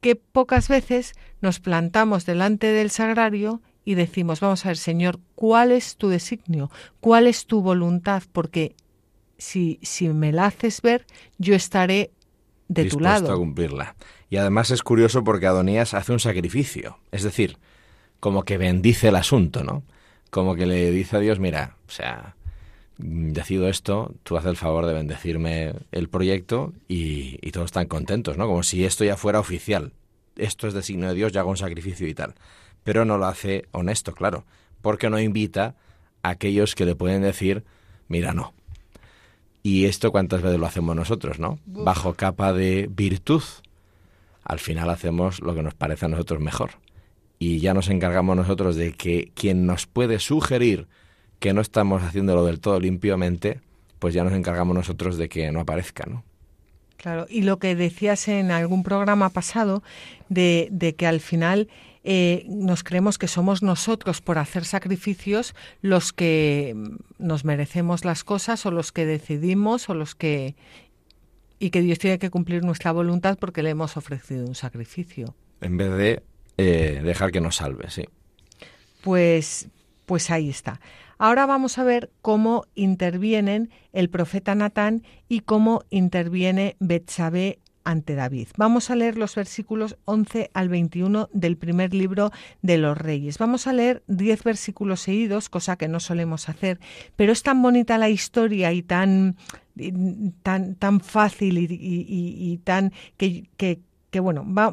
[0.00, 5.70] que pocas veces nos plantamos delante del sagrario y decimos, vamos a ver, Señor, ¿cuál
[5.70, 6.72] es tu designio?
[7.00, 8.24] ¿Cuál es tu voluntad?
[8.32, 8.74] Porque
[9.38, 11.06] si, si me la haces ver,
[11.38, 12.10] yo estaré
[12.68, 13.32] de tu lado.
[13.32, 13.96] a cumplirla.
[14.30, 17.58] Y además es curioso porque Adonías hace un sacrificio, es decir,
[18.20, 19.82] como que bendice el asunto, ¿no?
[20.30, 22.34] Como que le dice a Dios, mira, o sea,
[22.98, 28.36] decido esto, tú haces el favor de bendecirme el proyecto y, y, todos están contentos,
[28.36, 28.46] ¿no?
[28.46, 29.92] Como si esto ya fuera oficial.
[30.36, 32.34] Esto es de signo de Dios, yo hago un sacrificio y tal.
[32.84, 34.44] Pero no lo hace honesto, claro,
[34.82, 35.76] porque no invita
[36.22, 37.64] a aquellos que le pueden decir,
[38.08, 38.52] mira, no.
[39.66, 41.58] Y esto cuántas veces lo hacemos nosotros, ¿no?
[41.66, 43.42] Bajo capa de virtud.
[44.44, 46.70] Al final hacemos lo que nos parece a nosotros mejor.
[47.40, 50.86] Y ya nos encargamos nosotros de que quien nos puede sugerir
[51.40, 53.60] que no estamos haciéndolo del todo limpiamente,
[53.98, 56.22] pues ya nos encargamos nosotros de que no aparezca, ¿no?
[56.96, 59.82] Claro, y lo que decías en algún programa pasado
[60.28, 61.66] de, de que al final
[62.08, 66.76] eh, nos creemos que somos nosotros por hacer sacrificios los que
[67.18, 70.54] nos merecemos las cosas o los que decidimos o los que
[71.58, 75.34] y que Dios tiene que cumplir nuestra voluntad porque le hemos ofrecido un sacrificio.
[75.60, 76.22] En vez de
[76.58, 78.04] eh, dejar que nos salve, sí.
[79.02, 79.68] Pues,
[80.04, 80.80] pues ahí está.
[81.18, 88.48] Ahora vamos a ver cómo intervienen el profeta Natán y cómo interviene Betsabé ante David.
[88.56, 93.38] Vamos a leer los versículos 11 al 21 del primer libro de los Reyes.
[93.38, 96.80] Vamos a leer 10 versículos seguidos, cosa que no solemos hacer,
[97.14, 99.36] pero es tan bonita la historia y tan
[100.42, 104.72] tan tan fácil y, tan que, que, bueno, va,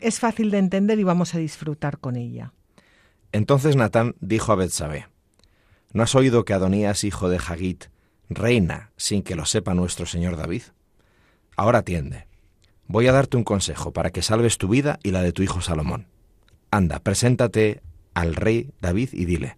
[0.00, 2.52] es fácil de entender y vamos a disfrutar con ella.
[3.32, 5.08] Entonces Natán dijo a Betsabé:
[5.92, 7.86] ¿No has oído que Adonías, hijo de Hagit,
[8.30, 10.62] reina sin que lo sepa nuestro señor David?
[11.56, 12.26] Ahora atiende.
[12.86, 15.60] Voy a darte un consejo para que salves tu vida y la de tu hijo
[15.60, 16.08] Salomón.
[16.70, 17.82] Anda, preséntate
[18.14, 19.56] al rey David y dile,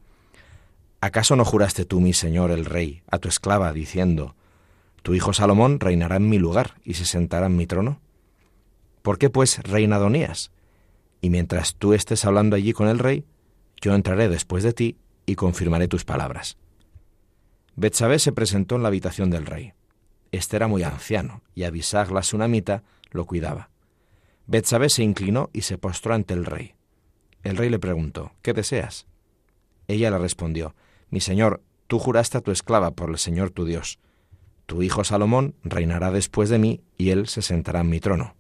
[1.01, 4.37] ¿acaso no juraste tú, mi señor el rey, a tu esclava, diciendo,
[5.03, 8.01] tu hijo Salomón reinará en mi lugar y se sentará en mi trono?
[9.03, 10.51] ¿Por qué pues reina Adonías?
[11.21, 13.25] Y mientras tú estés hablando allí con el rey,
[13.81, 16.57] yo entraré después de ti y confirmaré tus palabras.
[17.77, 19.73] Betsabé se presentó en la habitación del rey.
[20.35, 23.71] Este era muy anciano, y Abisag la sunamita lo cuidaba.
[24.47, 26.75] Betsabé se inclinó y se postró ante el rey.
[27.43, 29.07] El rey le preguntó, ¿qué deseas?
[29.87, 30.75] Ella le respondió,
[31.11, 33.99] Mi señor, tú juraste a tu esclava por el Señor tu Dios.
[34.67, 38.35] Tu hijo Salomón reinará después de mí, y él se sentará en mi trono.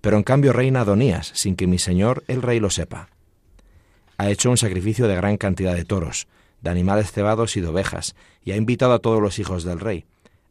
[0.00, 3.10] Pero en cambio reina Adonías, sin que mi señor el rey lo sepa
[4.16, 6.28] ha hecho un sacrificio de gran cantidad de toros,
[6.60, 10.06] de animales cebados y de ovejas, y ha invitado a todos los hijos del rey,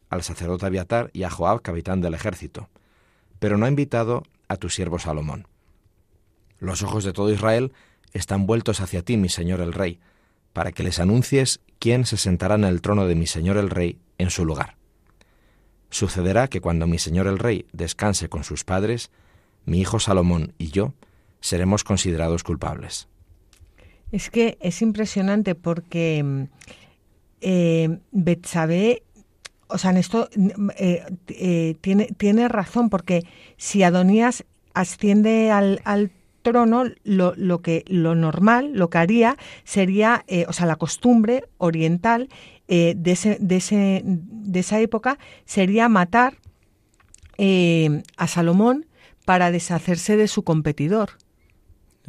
[0.08, 2.68] al sacerdote Abiatar y a Joab, capitán del ejército,
[3.38, 5.46] pero no ha invitado a tu siervo Salomón.
[6.58, 7.72] Los ojos de todo Israel
[8.12, 10.00] están vueltos hacia ti, mi señor el rey,
[10.52, 13.98] para que les anuncies quién se sentará en el trono de mi señor el rey
[14.18, 14.76] en su lugar.
[15.90, 19.10] Sucederá que cuando mi señor el rey descanse con sus padres,
[19.64, 20.94] mi hijo Salomón y yo
[21.40, 23.08] seremos considerados culpables.
[24.12, 26.42] Es que es impresionante porque mm,
[27.40, 27.98] eh,
[29.68, 30.28] o sea, en esto
[30.76, 36.10] eh, eh, tiene, tiene razón, porque si Adonías asciende al,
[36.42, 42.28] trono, lo, lo, que, lo normal, lo que haría sería, o sea, la costumbre oriental
[42.68, 46.34] de, ese, de, ese, de esa época sería matar
[47.38, 48.86] a Salomón
[49.24, 51.12] para deshacerse de su competidor.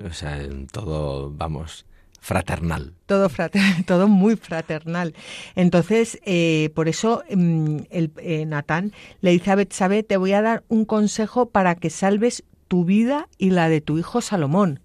[0.04, 1.86] O sea, en todo, vamos,
[2.26, 2.96] fraternal.
[3.06, 3.30] Todo,
[3.86, 5.14] todo muy fraternal.
[5.54, 10.42] Entonces, eh, por eso mm, el, eh, Natán le dice a Betsabé, te voy a
[10.42, 14.80] dar un consejo para que salves tu vida y la de tu hijo Salomón.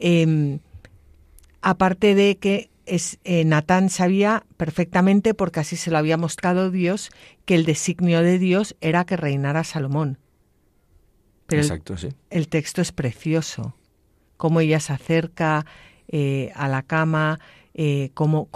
[0.00, 0.58] Em,
[1.62, 7.10] aparte de que es, eh, Natán sabía perfectamente, porque así se lo había mostrado Dios,
[7.44, 10.18] que el designio de Dios era que reinara Salomón.
[11.46, 12.08] Pero Exacto, sí.
[12.30, 13.76] el texto es precioso,
[14.36, 15.64] cómo ella se acerca,
[16.12, 17.38] eh, a la cama,
[17.72, 18.48] eh, como,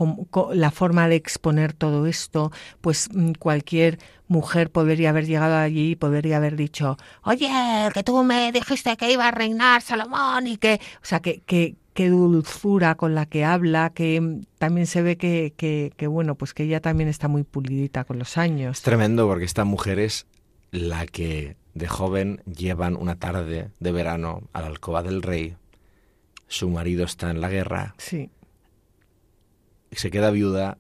[0.53, 5.97] la forma de exponer todo esto, pues mm, cualquier mujer podría haber llegado allí y
[5.97, 7.49] podría haber dicho, oye,
[7.95, 11.77] que tú me dijiste que iba a reinar Salomón y que, o sea, que, que,
[12.09, 16.53] dulzura con la que habla, que mm, también se ve que, que, que, bueno, pues
[16.53, 18.79] que ella también está muy pulidita con los años.
[18.79, 20.27] Es tremendo porque esta mujer es
[20.73, 25.55] la que de joven llevan una tarde de verano a la alcoba del rey
[26.49, 28.31] su marido está en la guerra, sí.
[29.93, 30.79] se queda viuda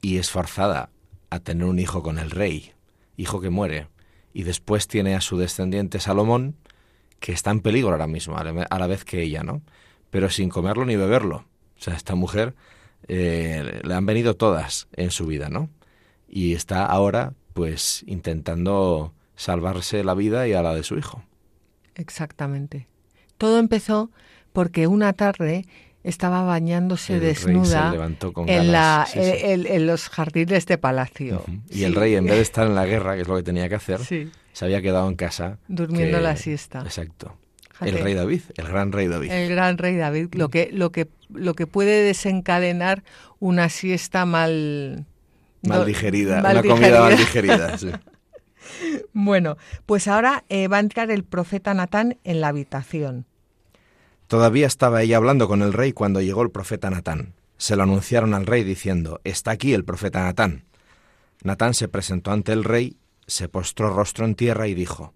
[0.00, 0.90] y es forzada
[1.30, 2.72] a tener un hijo con el rey,
[3.16, 3.88] hijo que muere,
[4.32, 6.56] y después tiene a su descendiente Salomón,
[7.18, 9.62] que está en peligro ahora mismo, a la vez que ella, ¿no?
[10.10, 11.44] Pero sin comerlo ni beberlo.
[11.78, 12.54] O sea, esta mujer
[13.08, 15.68] eh, le han venido todas en su vida, ¿no?
[16.28, 21.22] Y está ahora, pues, intentando salvarse la vida y a la de su hijo.
[21.94, 22.88] Exactamente.
[23.38, 24.10] Todo empezó
[24.52, 25.66] porque una tarde
[26.02, 27.92] estaba bañándose desnuda
[28.46, 31.44] en, la, En, los jardines de palacio.
[31.68, 33.68] Y el rey, en vez de estar en la guerra, que es lo que tenía
[33.68, 35.58] que hacer, se había quedado en casa.
[35.68, 36.80] Durmiendo la siesta.
[36.80, 37.36] Exacto.
[37.80, 39.30] El rey David, el gran rey David.
[39.30, 43.02] El gran rey David, lo que, lo que, lo que puede desencadenar
[43.38, 45.06] una siesta mal...
[45.62, 47.76] Mal digerida, una comida mal digerida,
[49.12, 53.26] Bueno, pues ahora eh, va a entrar el profeta Natán en la habitación.
[54.30, 57.34] Todavía estaba ella hablando con el rey cuando llegó el profeta Natán.
[57.58, 60.66] Se lo anunciaron al rey diciendo, Está aquí el profeta Natán.
[61.42, 65.14] Natán se presentó ante el rey, se postró rostro en tierra y dijo,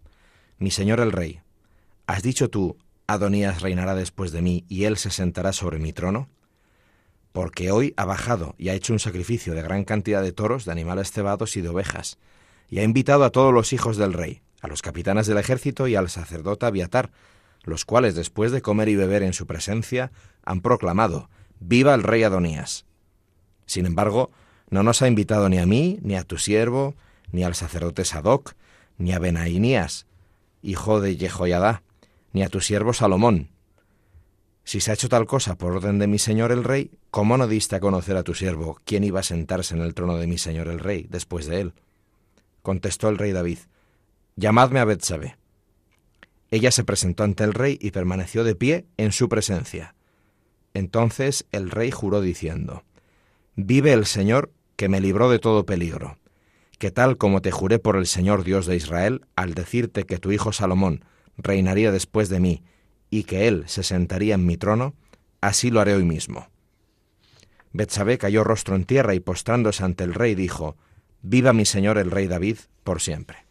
[0.59, 1.43] Mi señor el rey,
[2.09, 6.29] ¿has dicho tú, Adonías reinará después de mí y él se sentará sobre mi trono?
[7.31, 10.73] Porque hoy ha bajado y ha hecho un sacrificio de gran cantidad de toros, de
[10.73, 12.19] animales cebados y de ovejas,
[12.69, 15.95] y ha invitado a todos los hijos del rey, a los capitanes del ejército y
[15.95, 17.13] al sacerdote Abiatar,
[17.65, 20.13] los cuales después de comer y beber en su presencia
[20.45, 21.29] han proclamado,
[21.61, 22.85] Viva el rey Adonías.
[23.67, 24.31] Sin embargo,
[24.71, 26.95] no nos ha invitado ni a mí, ni a tu siervo,
[27.33, 28.55] ni al sacerdote Sadoc,
[28.99, 30.07] ni a Benainías,
[30.63, 31.83] hijo de Jehoiadá,
[32.33, 33.51] ni a tu siervo Salomón.
[34.65, 37.47] Si se ha hecho tal cosa por orden de mi señor el rey, ¿cómo no
[37.47, 40.39] diste a conocer a tu siervo quién iba a sentarse en el trono de mi
[40.39, 41.73] señor el rey después de él?
[42.63, 43.59] Contestó el rey David,
[44.37, 45.37] Llamadme a Betsabé.
[46.55, 49.97] Ella se presentó ante el rey y permaneció de pie en su presencia.
[50.73, 52.85] Entonces el rey juró diciendo,
[53.57, 56.17] Vive el Señor que me libró de todo peligro,
[56.79, 60.31] que tal como te juré por el Señor Dios de Israel, al decirte que tu
[60.31, 61.05] hijo Salomón
[61.39, 62.63] reinaría después de mí
[63.11, 64.95] y que él se sentaría en mi trono,
[65.41, 66.47] así lo haré hoy mismo.
[67.73, 70.77] Betsabé cayó rostro en tierra y postrándose ante el rey dijo,
[71.21, 73.44] Viva mi señor el rey David por siempre.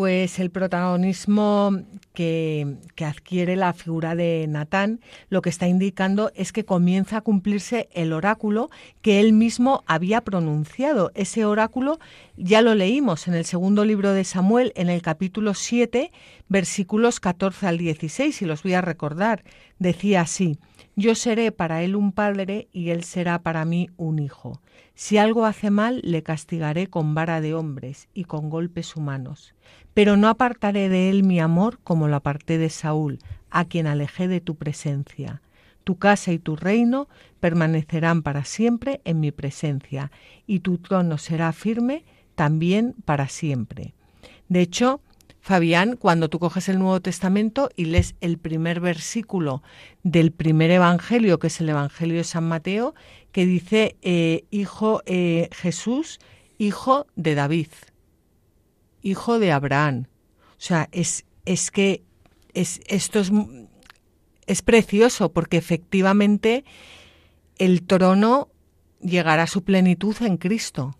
[0.00, 1.76] Pues el protagonismo
[2.14, 7.90] que, adquiere la figura de Natán lo que está indicando es que comienza a cumplirse
[7.92, 8.70] el oráculo
[9.02, 11.12] que él mismo había pronunciado.
[11.14, 11.98] Ese oráculo
[12.38, 16.12] ya lo leímos en el segundo libro de Samuel, en el capítulo 7,
[16.50, 19.44] versículos 14 al 16, y los voy a recordar.
[19.78, 20.58] Decía así,
[20.96, 24.60] Yo seré para él un padre y él será para mí un hijo.
[24.94, 29.54] Si algo hace mal, le castigaré con vara de hombres y con golpes humanos.
[29.94, 34.26] Pero no apartaré de él mi amor como lo aparté de Saúl, a quien alejé
[34.26, 35.40] de tu presencia.
[35.84, 40.10] Tu casa y tu reino permanecerán para siempre en mi presencia,
[40.48, 43.94] y tu trono será firme también para siempre.
[44.48, 45.00] De hecho,
[45.50, 49.64] Fabián, cuando tú coges el Nuevo Testamento y lees el primer versículo
[50.04, 52.94] del primer Evangelio, que es el Evangelio de San Mateo,
[53.32, 56.20] que dice, eh, Hijo eh, Jesús,
[56.56, 57.66] hijo de David,
[59.02, 60.06] hijo de Abraham.
[60.50, 62.04] O sea, es, es que
[62.54, 63.32] es, esto es,
[64.46, 66.64] es precioso porque efectivamente
[67.58, 68.50] el trono
[69.00, 70.94] llegará a su plenitud en Cristo.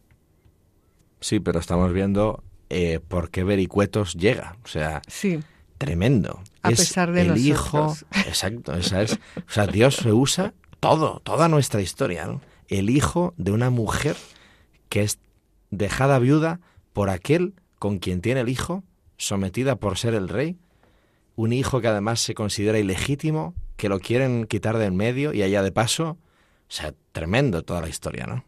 [1.20, 4.57] Sí, pero estamos viendo eh, por qué Vericuetos llega.
[4.64, 5.41] O sea, sí.
[5.77, 6.41] tremendo.
[6.62, 7.47] A pesar de el nosotros.
[7.47, 7.97] hijo.
[8.27, 9.14] Exacto, esa es.
[9.14, 12.27] O sea, Dios se usa todo, toda nuestra historia.
[12.27, 12.41] ¿no?
[12.68, 14.16] El hijo de una mujer
[14.89, 15.18] que es
[15.71, 16.61] dejada viuda
[16.93, 18.85] por aquel con quien tiene el hijo,
[19.16, 20.57] sometida por ser el rey.
[21.35, 25.43] Un hijo que además se considera ilegítimo, que lo quieren quitar de en medio y
[25.43, 26.11] allá de paso.
[26.11, 28.45] O sea, tremendo toda la historia, ¿no?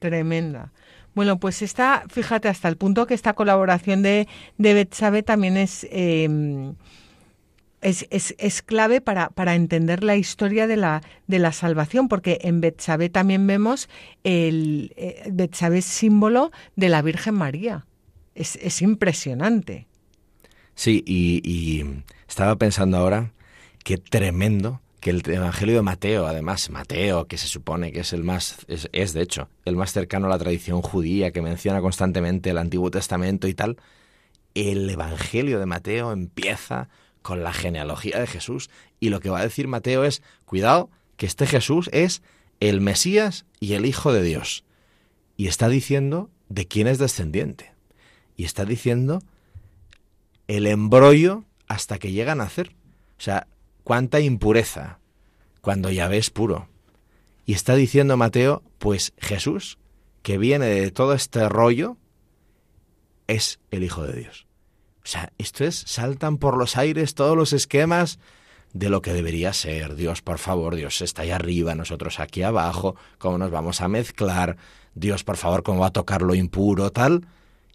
[0.00, 0.72] Tremenda.
[1.16, 5.86] Bueno, pues está, fíjate, hasta el punto que esta colaboración de, de Betsabe también es,
[5.90, 6.74] em,
[7.80, 12.60] es, es, clave para, para, entender la historia de la, de la salvación, porque en
[12.60, 13.88] Betsabe también vemos
[14.24, 15.32] el eh,
[15.72, 17.86] es símbolo de la Virgen María.
[18.34, 19.86] Es, es impresionante.
[20.74, 21.82] Sí, y
[22.28, 23.32] estaba pensando ahora
[23.84, 28.24] qué tremendo que el Evangelio de Mateo, además, Mateo, que se supone que es el
[28.24, 32.58] más, es, de hecho, el más cercano a la tradición judía, que menciona constantemente el
[32.58, 33.76] Antiguo Testamento y tal,
[34.56, 36.88] el Evangelio de Mateo empieza
[37.22, 41.26] con la genealogía de Jesús y lo que va a decir Mateo es, cuidado, que
[41.26, 42.20] este Jesús es
[42.58, 44.64] el Mesías y el Hijo de Dios.
[45.36, 47.72] Y está diciendo de quién es descendiente.
[48.36, 49.22] Y está diciendo
[50.48, 52.74] el embrollo hasta que llega a nacer.
[53.18, 53.46] O sea,
[53.86, 54.98] cuánta impureza
[55.60, 56.66] cuando ya ves puro.
[57.44, 59.78] Y está diciendo Mateo, pues Jesús,
[60.22, 61.96] que viene de todo este rollo,
[63.28, 64.48] es el Hijo de Dios.
[65.04, 68.18] O sea, esto es, saltan por los aires todos los esquemas
[68.72, 69.94] de lo que debería ser.
[69.94, 74.56] Dios, por favor, Dios está ahí arriba, nosotros aquí abajo, cómo nos vamos a mezclar,
[74.96, 77.28] Dios, por favor, cómo va a tocar lo impuro, tal.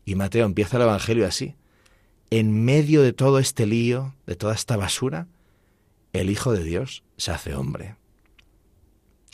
[0.04, 1.56] Y Mateo empieza el Evangelio así.
[2.32, 5.28] En medio de todo este lío, de toda esta basura,
[6.14, 7.96] el Hijo de Dios se hace hombre.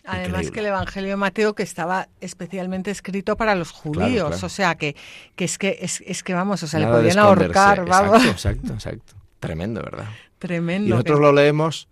[0.06, 4.76] Además que el Evangelio de Mateo que estaba especialmente escrito para los judíos, o sea
[4.76, 4.96] que,
[5.36, 8.24] que es que es, que vamos, o sea, le podían ahorcar, vamos.
[8.26, 9.14] Exacto, exacto, exacto.
[9.40, 10.08] Tremendo, ¿verdad?
[10.40, 10.88] Tremendo.
[10.88, 11.90] Y nosotros lo leemos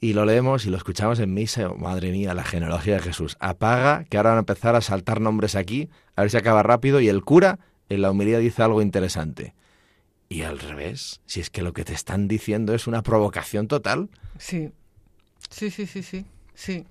[0.00, 3.36] y lo leemos y lo escuchamos en misa, madre mía, la genealogía de Jesús.
[3.40, 7.00] Apaga, que ahora van a empezar a saltar nombres aquí, a ver si acaba rápido
[7.00, 9.54] y el cura en la humildad dice algo interesante.
[10.28, 14.10] Y al revés, si es que lo que te están diciendo es una provocación total.
[14.38, 14.70] Sí,
[15.48, 16.86] sí, sí, sí, sí, sí.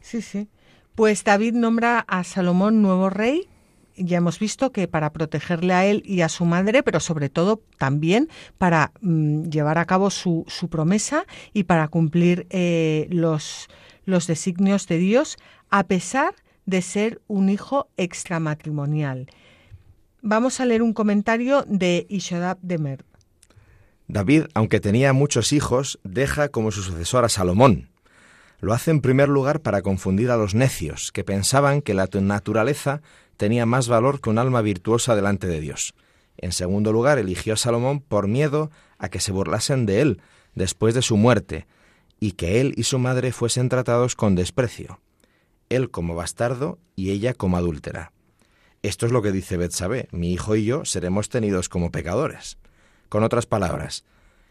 [0.00, 0.48] Sí, sí.
[0.94, 3.48] Pues David nombra a Salomón nuevo rey.
[3.96, 7.62] Ya hemos visto que para protegerle a él y a su madre, pero sobre todo
[7.76, 13.68] también para mm, llevar a cabo su, su, promesa y para cumplir eh, los,
[14.06, 15.36] los designios de Dios,
[15.68, 16.34] a pesar
[16.64, 19.28] de ser un hijo extramatrimonial.
[20.22, 23.04] Vamos a leer un comentario de Ishodab Demer.
[24.08, 27.90] David, aunque tenía muchos hijos, deja como su sucesor a Salomón,
[28.60, 33.00] lo hace en primer lugar para confundir a los necios, que pensaban que la naturaleza
[33.36, 35.94] tenía más valor que un alma virtuosa delante de Dios.
[36.36, 40.22] En segundo lugar, eligió a Salomón por miedo a que se burlasen de él
[40.54, 41.68] después de su muerte,
[42.18, 45.00] y que él y su madre fuesen tratados con desprecio,
[45.68, 48.10] él como bastardo y ella como adúltera.
[48.82, 52.58] Esto es lo que dice Betsabé, mi hijo y yo seremos tenidos como pecadores.
[53.08, 54.04] Con otras palabras,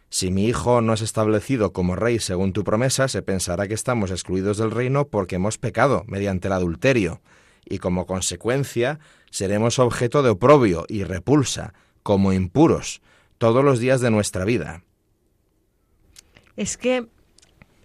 [0.10, 4.12] si mi hijo no es establecido como rey según tu promesa, se pensará que estamos
[4.12, 7.22] excluidos del reino porque hemos pecado mediante el adulterio,
[7.66, 9.00] y como consecuencia
[9.30, 11.74] seremos objeto de oprobio y repulsa,
[12.04, 13.02] como impuros,
[13.38, 14.84] todos los días de nuestra vida.
[16.56, 17.08] Es que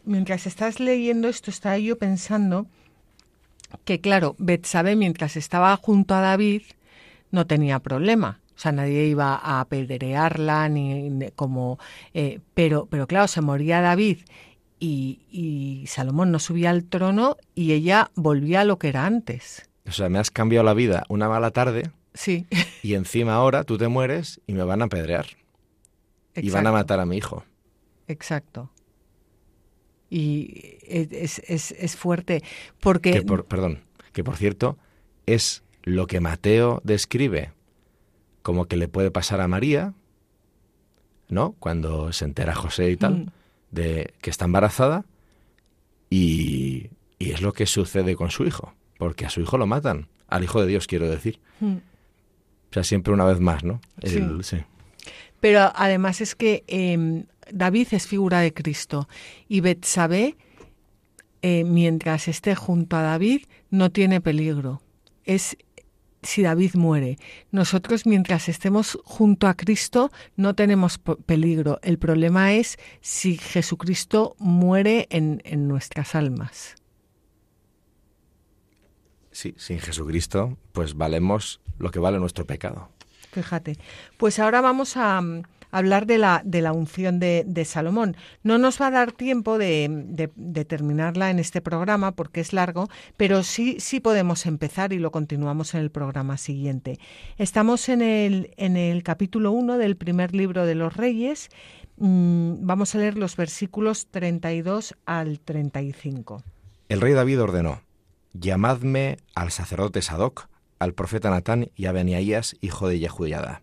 [0.05, 2.67] mientras estás leyendo esto, estaba yo pensando
[3.85, 6.63] que, claro, Betsabe, mientras estaba junto a David,
[7.31, 8.41] no tenía problema.
[8.55, 11.79] O sea, nadie iba a apedrearla, ni, como...
[12.15, 14.19] Eh, pero, pero claro, se moría David
[14.85, 19.69] y, Salomón no subía al trono y ella volvía a lo que era antes.
[19.87, 21.91] O sea, me has cambiado la vida una mala tarde.
[22.15, 22.47] Sí.
[22.83, 25.27] Y encima ahora tú te mueres y me van a apedrear.
[26.35, 27.45] Y van a matar a mi hijo.
[28.09, 28.71] Exacto.
[30.15, 32.43] Y es, es, es fuerte
[32.81, 33.23] porque...
[33.49, 33.79] perdón,
[34.13, 34.77] que por cierto
[35.25, 37.53] es lo que Mateo describe
[38.43, 39.95] como que le puede pasar a María,
[41.29, 41.53] ¿no?
[41.59, 43.27] Cuando se entera José y tal, mm.
[43.71, 45.07] de que está embarazada,
[46.11, 50.45] y, es lo que sucede con su hijo, porque a su hijo lo matan, al
[50.45, 51.41] hijo de Dios quiero decir.
[51.61, 51.77] Mm.
[51.77, 53.81] O sea, siempre una vez más, ¿no?
[54.43, 54.59] sí.
[55.41, 59.09] Pero además es que em, David es figura de Cristo
[59.49, 60.37] y Betsabé,
[61.43, 64.83] eh, mientras esté junto a David, no tiene peligro.
[65.25, 65.57] Es
[66.23, 67.19] si David muere.
[67.51, 71.81] Nosotros mientras estemos junto a Cristo no tenemos peligro.
[71.83, 76.77] El problema es si Jesucristo muere en, en nuestras almas.
[79.33, 82.91] Sí, sin Jesucristo pues valemos lo que vale nuestro pecado.
[83.33, 83.79] Fíjate.
[84.19, 85.23] Pues ahora vamos a,
[85.73, 88.17] hablar de la, de la unción de, Salomón.
[88.45, 90.31] No nos va a dar tiempo de,
[90.69, 95.75] terminarla en este programa porque es largo, pero sí, sí podemos empezar y lo continuamos
[95.75, 97.01] en el programa siguiente.
[97.39, 101.49] Estamos en el, en el capítulo 1 del primer libro de los Reyes.
[101.97, 106.43] Mm, vamos a leer los versículos 32 al 35.
[106.89, 107.81] El rey David ordenó,
[108.35, 110.49] llamadme al sacerdote Sadoc,
[110.79, 113.63] al profeta Natán y a Beniaías, hijo de Yehudada.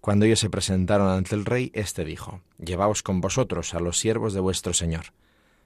[0.00, 4.32] Cuando ellos se presentaron ante el rey, éste dijo, Llevaos con vosotros a los siervos
[4.32, 5.06] de vuestro señor.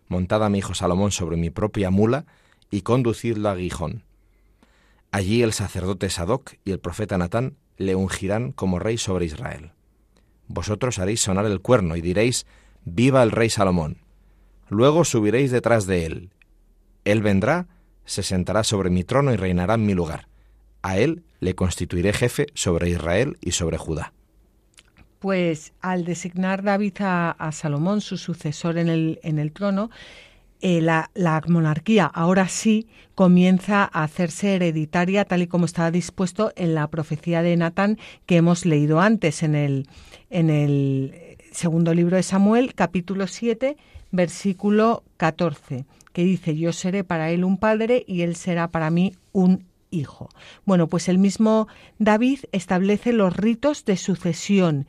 [0.09, 2.27] Montad a mi hijo Salomón sobre mi propia mula
[2.71, 4.03] y conducidlo a Gijón.
[5.13, 9.71] Allí el sacerdote Sadoc y el profeta Natán le ungirán como rey sobre Israel.
[10.49, 12.47] Vosotros haréis sonar el cuerno y diréis,
[12.85, 13.99] Viva el rey Salomón.
[14.69, 16.31] Luego subiréis detrás de él.
[17.05, 17.69] Él vendrá,
[18.05, 20.29] se sentará sobre mi trono y reinará en mi lugar.
[20.83, 24.13] A él le constituiré jefe sobre Israel y sobre Judá.
[25.25, 29.89] Pues al designar David a, Salomón su sucesor en el, en el trono,
[30.61, 31.09] eh, la,
[31.49, 37.41] monarquía ahora sí comienza a hacerse hereditaria tal y como estaba dispuesto en la profecía
[37.41, 39.89] de Natán que hemos leído antes en el,
[40.29, 43.79] en el segundo libro de Samuel, capítulo 7,
[44.11, 49.15] versículo 14, que dice, yo seré para él un padre y él será para mí
[49.33, 49.65] un
[49.95, 50.29] hijo.
[50.65, 51.69] Bueno, pues el mismo
[51.99, 54.87] David establece los ritos de sucesión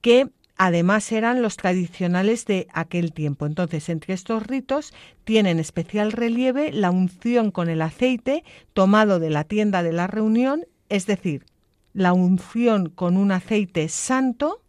[0.00, 3.46] que además eran los tradicionales de aquel tiempo.
[3.46, 4.92] Entonces, entre estos ritos
[5.24, 10.64] tienen especial relieve la unción con el aceite tomado de la tienda de la reunión,
[10.88, 11.46] es decir,
[11.94, 14.62] la unción con un aceite santo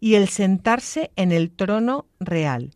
[0.00, 2.72] y el sentarse en el trono real.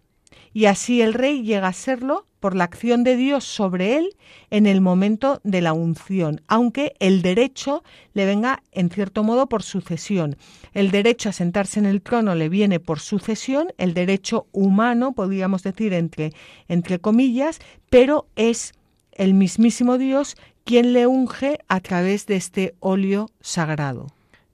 [0.52, 4.16] Y así el rey llega a serlo por la acción de Dios sobre él
[4.50, 7.82] en el momento de la unción, aunque el derecho
[8.14, 10.36] le venga en cierto modo por sucesión.
[10.74, 15.62] El derecho a sentarse en el trono le viene por sucesión, el derecho humano, podríamos
[15.62, 16.32] decir entre,
[16.68, 17.60] entre comillas,
[17.90, 18.72] pero es
[19.12, 24.08] el mismísimo Dios quien le unge a través de este óleo sagrado.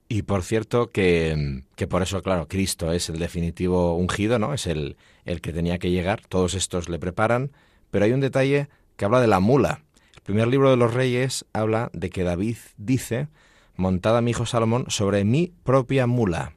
[0.08, 4.54] Y por cierto que, que, por eso, claro, Cristo es el definitivo ungido, ¿no?
[4.54, 6.20] Es el, el que tenía que llegar.
[6.28, 7.50] Todos estos le preparan,
[7.94, 9.84] pero hay un detalle que habla de la mula.
[10.16, 13.28] El primer libro de los reyes habla de que David dice,
[13.76, 16.54] montada mi hijo Salomón sobre mi propia mula.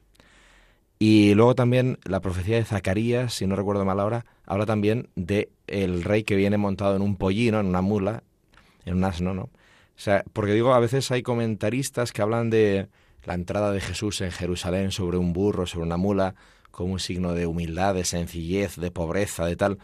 [0.98, 5.52] Y luego también la profecía de Zacarías, si no recuerdo mal ahora, habla también de
[5.68, 8.24] el rey que viene montado en un pollino, en una mula,
[8.84, 9.42] en un asno, ¿no?
[9.42, 9.50] O
[9.94, 12.88] sea, porque digo, a veces hay comentaristas que hablan de
[13.22, 16.34] la entrada de Jesús en Jerusalén sobre un burro, sobre una mula,
[16.72, 19.78] como un signo de humildad, de sencillez, de pobreza, de tal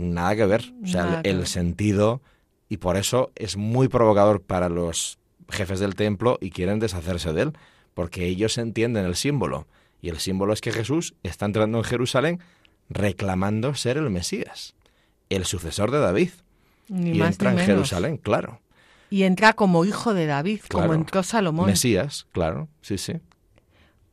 [0.00, 0.72] nada que ver.
[0.82, 2.20] O sea, el, sentido,
[2.68, 7.42] y por eso es muy provocador para los jefes del templo y quieren deshacerse de
[7.42, 7.52] él,
[7.94, 9.66] porque ellos entienden el símbolo.
[10.02, 12.40] Y el símbolo es que Jesús está entrando en Jerusalén
[12.88, 14.74] reclamando ser el Mesías,
[15.28, 16.30] el sucesor de David.
[16.88, 18.60] y entra en Jerusalén, claro.
[19.10, 21.66] Y entra como hijo de David, como entró Salomón.
[21.66, 23.14] Mesías, claro, sí, sí.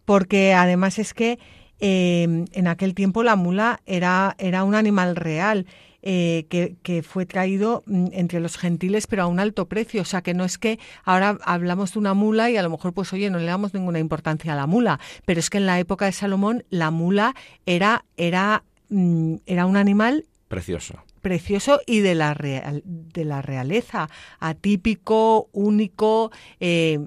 [0.06, 1.40] Porque además es que
[1.80, 5.66] Em, en aquel tiempo la mula era, era un animal real.
[6.10, 10.04] Eh, que, fue traído mm, entre los gentiles pero a un alto precio.
[10.04, 12.94] O sea que no es que ahora hablamos de una mula y a lo mejor
[12.94, 15.80] pues oye no le damos ninguna importancia a la mula, pero es que en la
[15.80, 22.16] época de Salomón la mula era, era, mm, era un animal precioso precioso y de
[22.16, 24.10] la, real, de la realeza,
[24.40, 27.00] atípico, único, eh,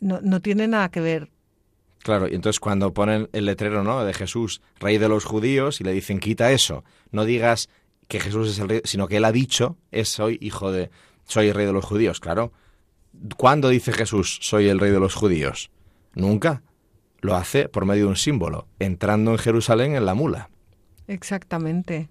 [0.00, 1.31] no, no, tiene nada que ver
[2.02, 4.04] Claro, y entonces cuando ponen el letrero ¿no?
[4.04, 7.68] de Jesús, rey de los judíos, y le dicen, quita eso, no digas
[8.08, 10.90] que Jesús es el rey, sino que él ha dicho, es soy hijo de,
[11.24, 12.52] soy rey de los judíos, claro.
[13.36, 15.70] ¿Cuándo dice Jesús, soy el rey de los judíos?
[16.14, 16.62] Nunca.
[17.20, 20.50] Lo hace por medio de un símbolo, entrando en Jerusalén en la mula.
[21.06, 22.08] Exactamente.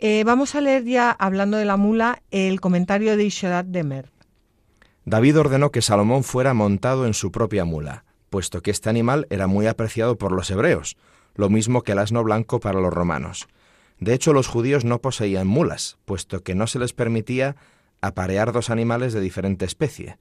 [0.00, 4.10] Eh, vamos a leer ya, hablando de la mula, el comentario de Ishodat Demer.
[5.06, 9.46] David ordenó que Salomón fuera montado en su propia mula puesto que este animal era
[9.46, 10.96] muy apreciado por los hebreos,
[11.36, 13.46] lo mismo que el asno blanco para los romanos.
[14.00, 17.54] De hecho, los judíos no poseían mulas, puesto que no se les permitía
[18.00, 20.18] aparear dos animales de diferente especie,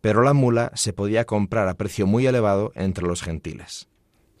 [0.00, 3.88] pero la mula se podía comprar a precio muy elevado entre los gentiles.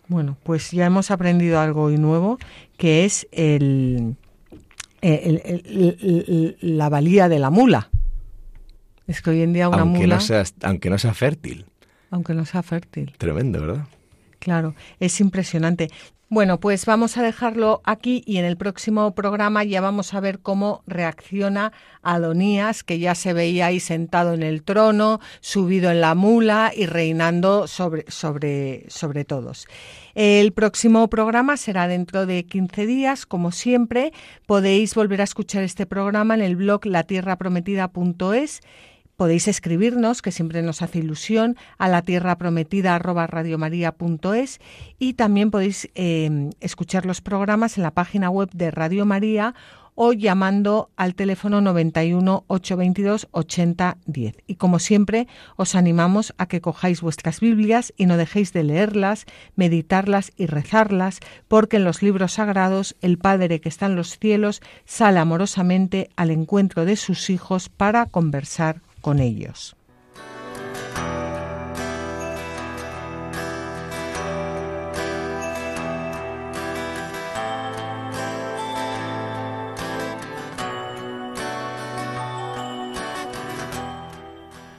[0.06, 2.38] Bueno, pues ya hemos aprendido algo nuevo,
[2.76, 4.14] que es el,
[6.60, 7.90] la valía de la mula.
[9.08, 11.66] Es que hoy en día una aunque No sea, aunque no sea fértil
[12.10, 13.14] aunque no sea fértil.
[13.18, 13.86] Tremendo, ¿verdad?
[14.38, 15.90] Claro, es impresionante.
[16.28, 20.40] Bueno, pues vamos a dejarlo aquí y en el próximo programa ya vamos a ver
[20.40, 26.16] cómo reacciona Adonías, que ya se veía ahí sentado en el trono, subido en la
[26.16, 29.68] mula y reinando sobre, sobre, sobre todos.
[30.16, 34.12] El próximo programa será dentro de 15 días, como siempre.
[34.46, 38.62] Podéis volver a escuchar este programa en el blog latierraprometida.es
[39.16, 43.00] Podéis escribirnos, que siempre nos hace ilusión, a la tierra prometida
[44.98, 49.54] y también podéis eh, escuchar los programas en la página web de Radio María
[49.94, 54.36] o llamando al teléfono 91 822 8010.
[54.46, 59.24] Y como siempre, os animamos a que cojáis vuestras Biblias y no dejéis de leerlas,
[59.54, 64.60] meditarlas y rezarlas, porque en los libros sagrados el Padre que está en los cielos
[64.84, 69.76] sale amorosamente al encuentro de sus hijos para conversar con ellos.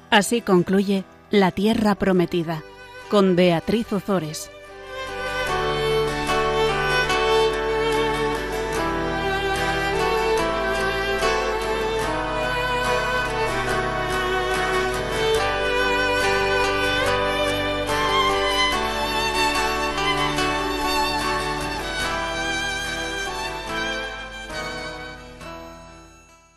[0.09, 2.63] Así concluye La Tierra Prometida
[3.09, 4.51] con Beatriz Ozores.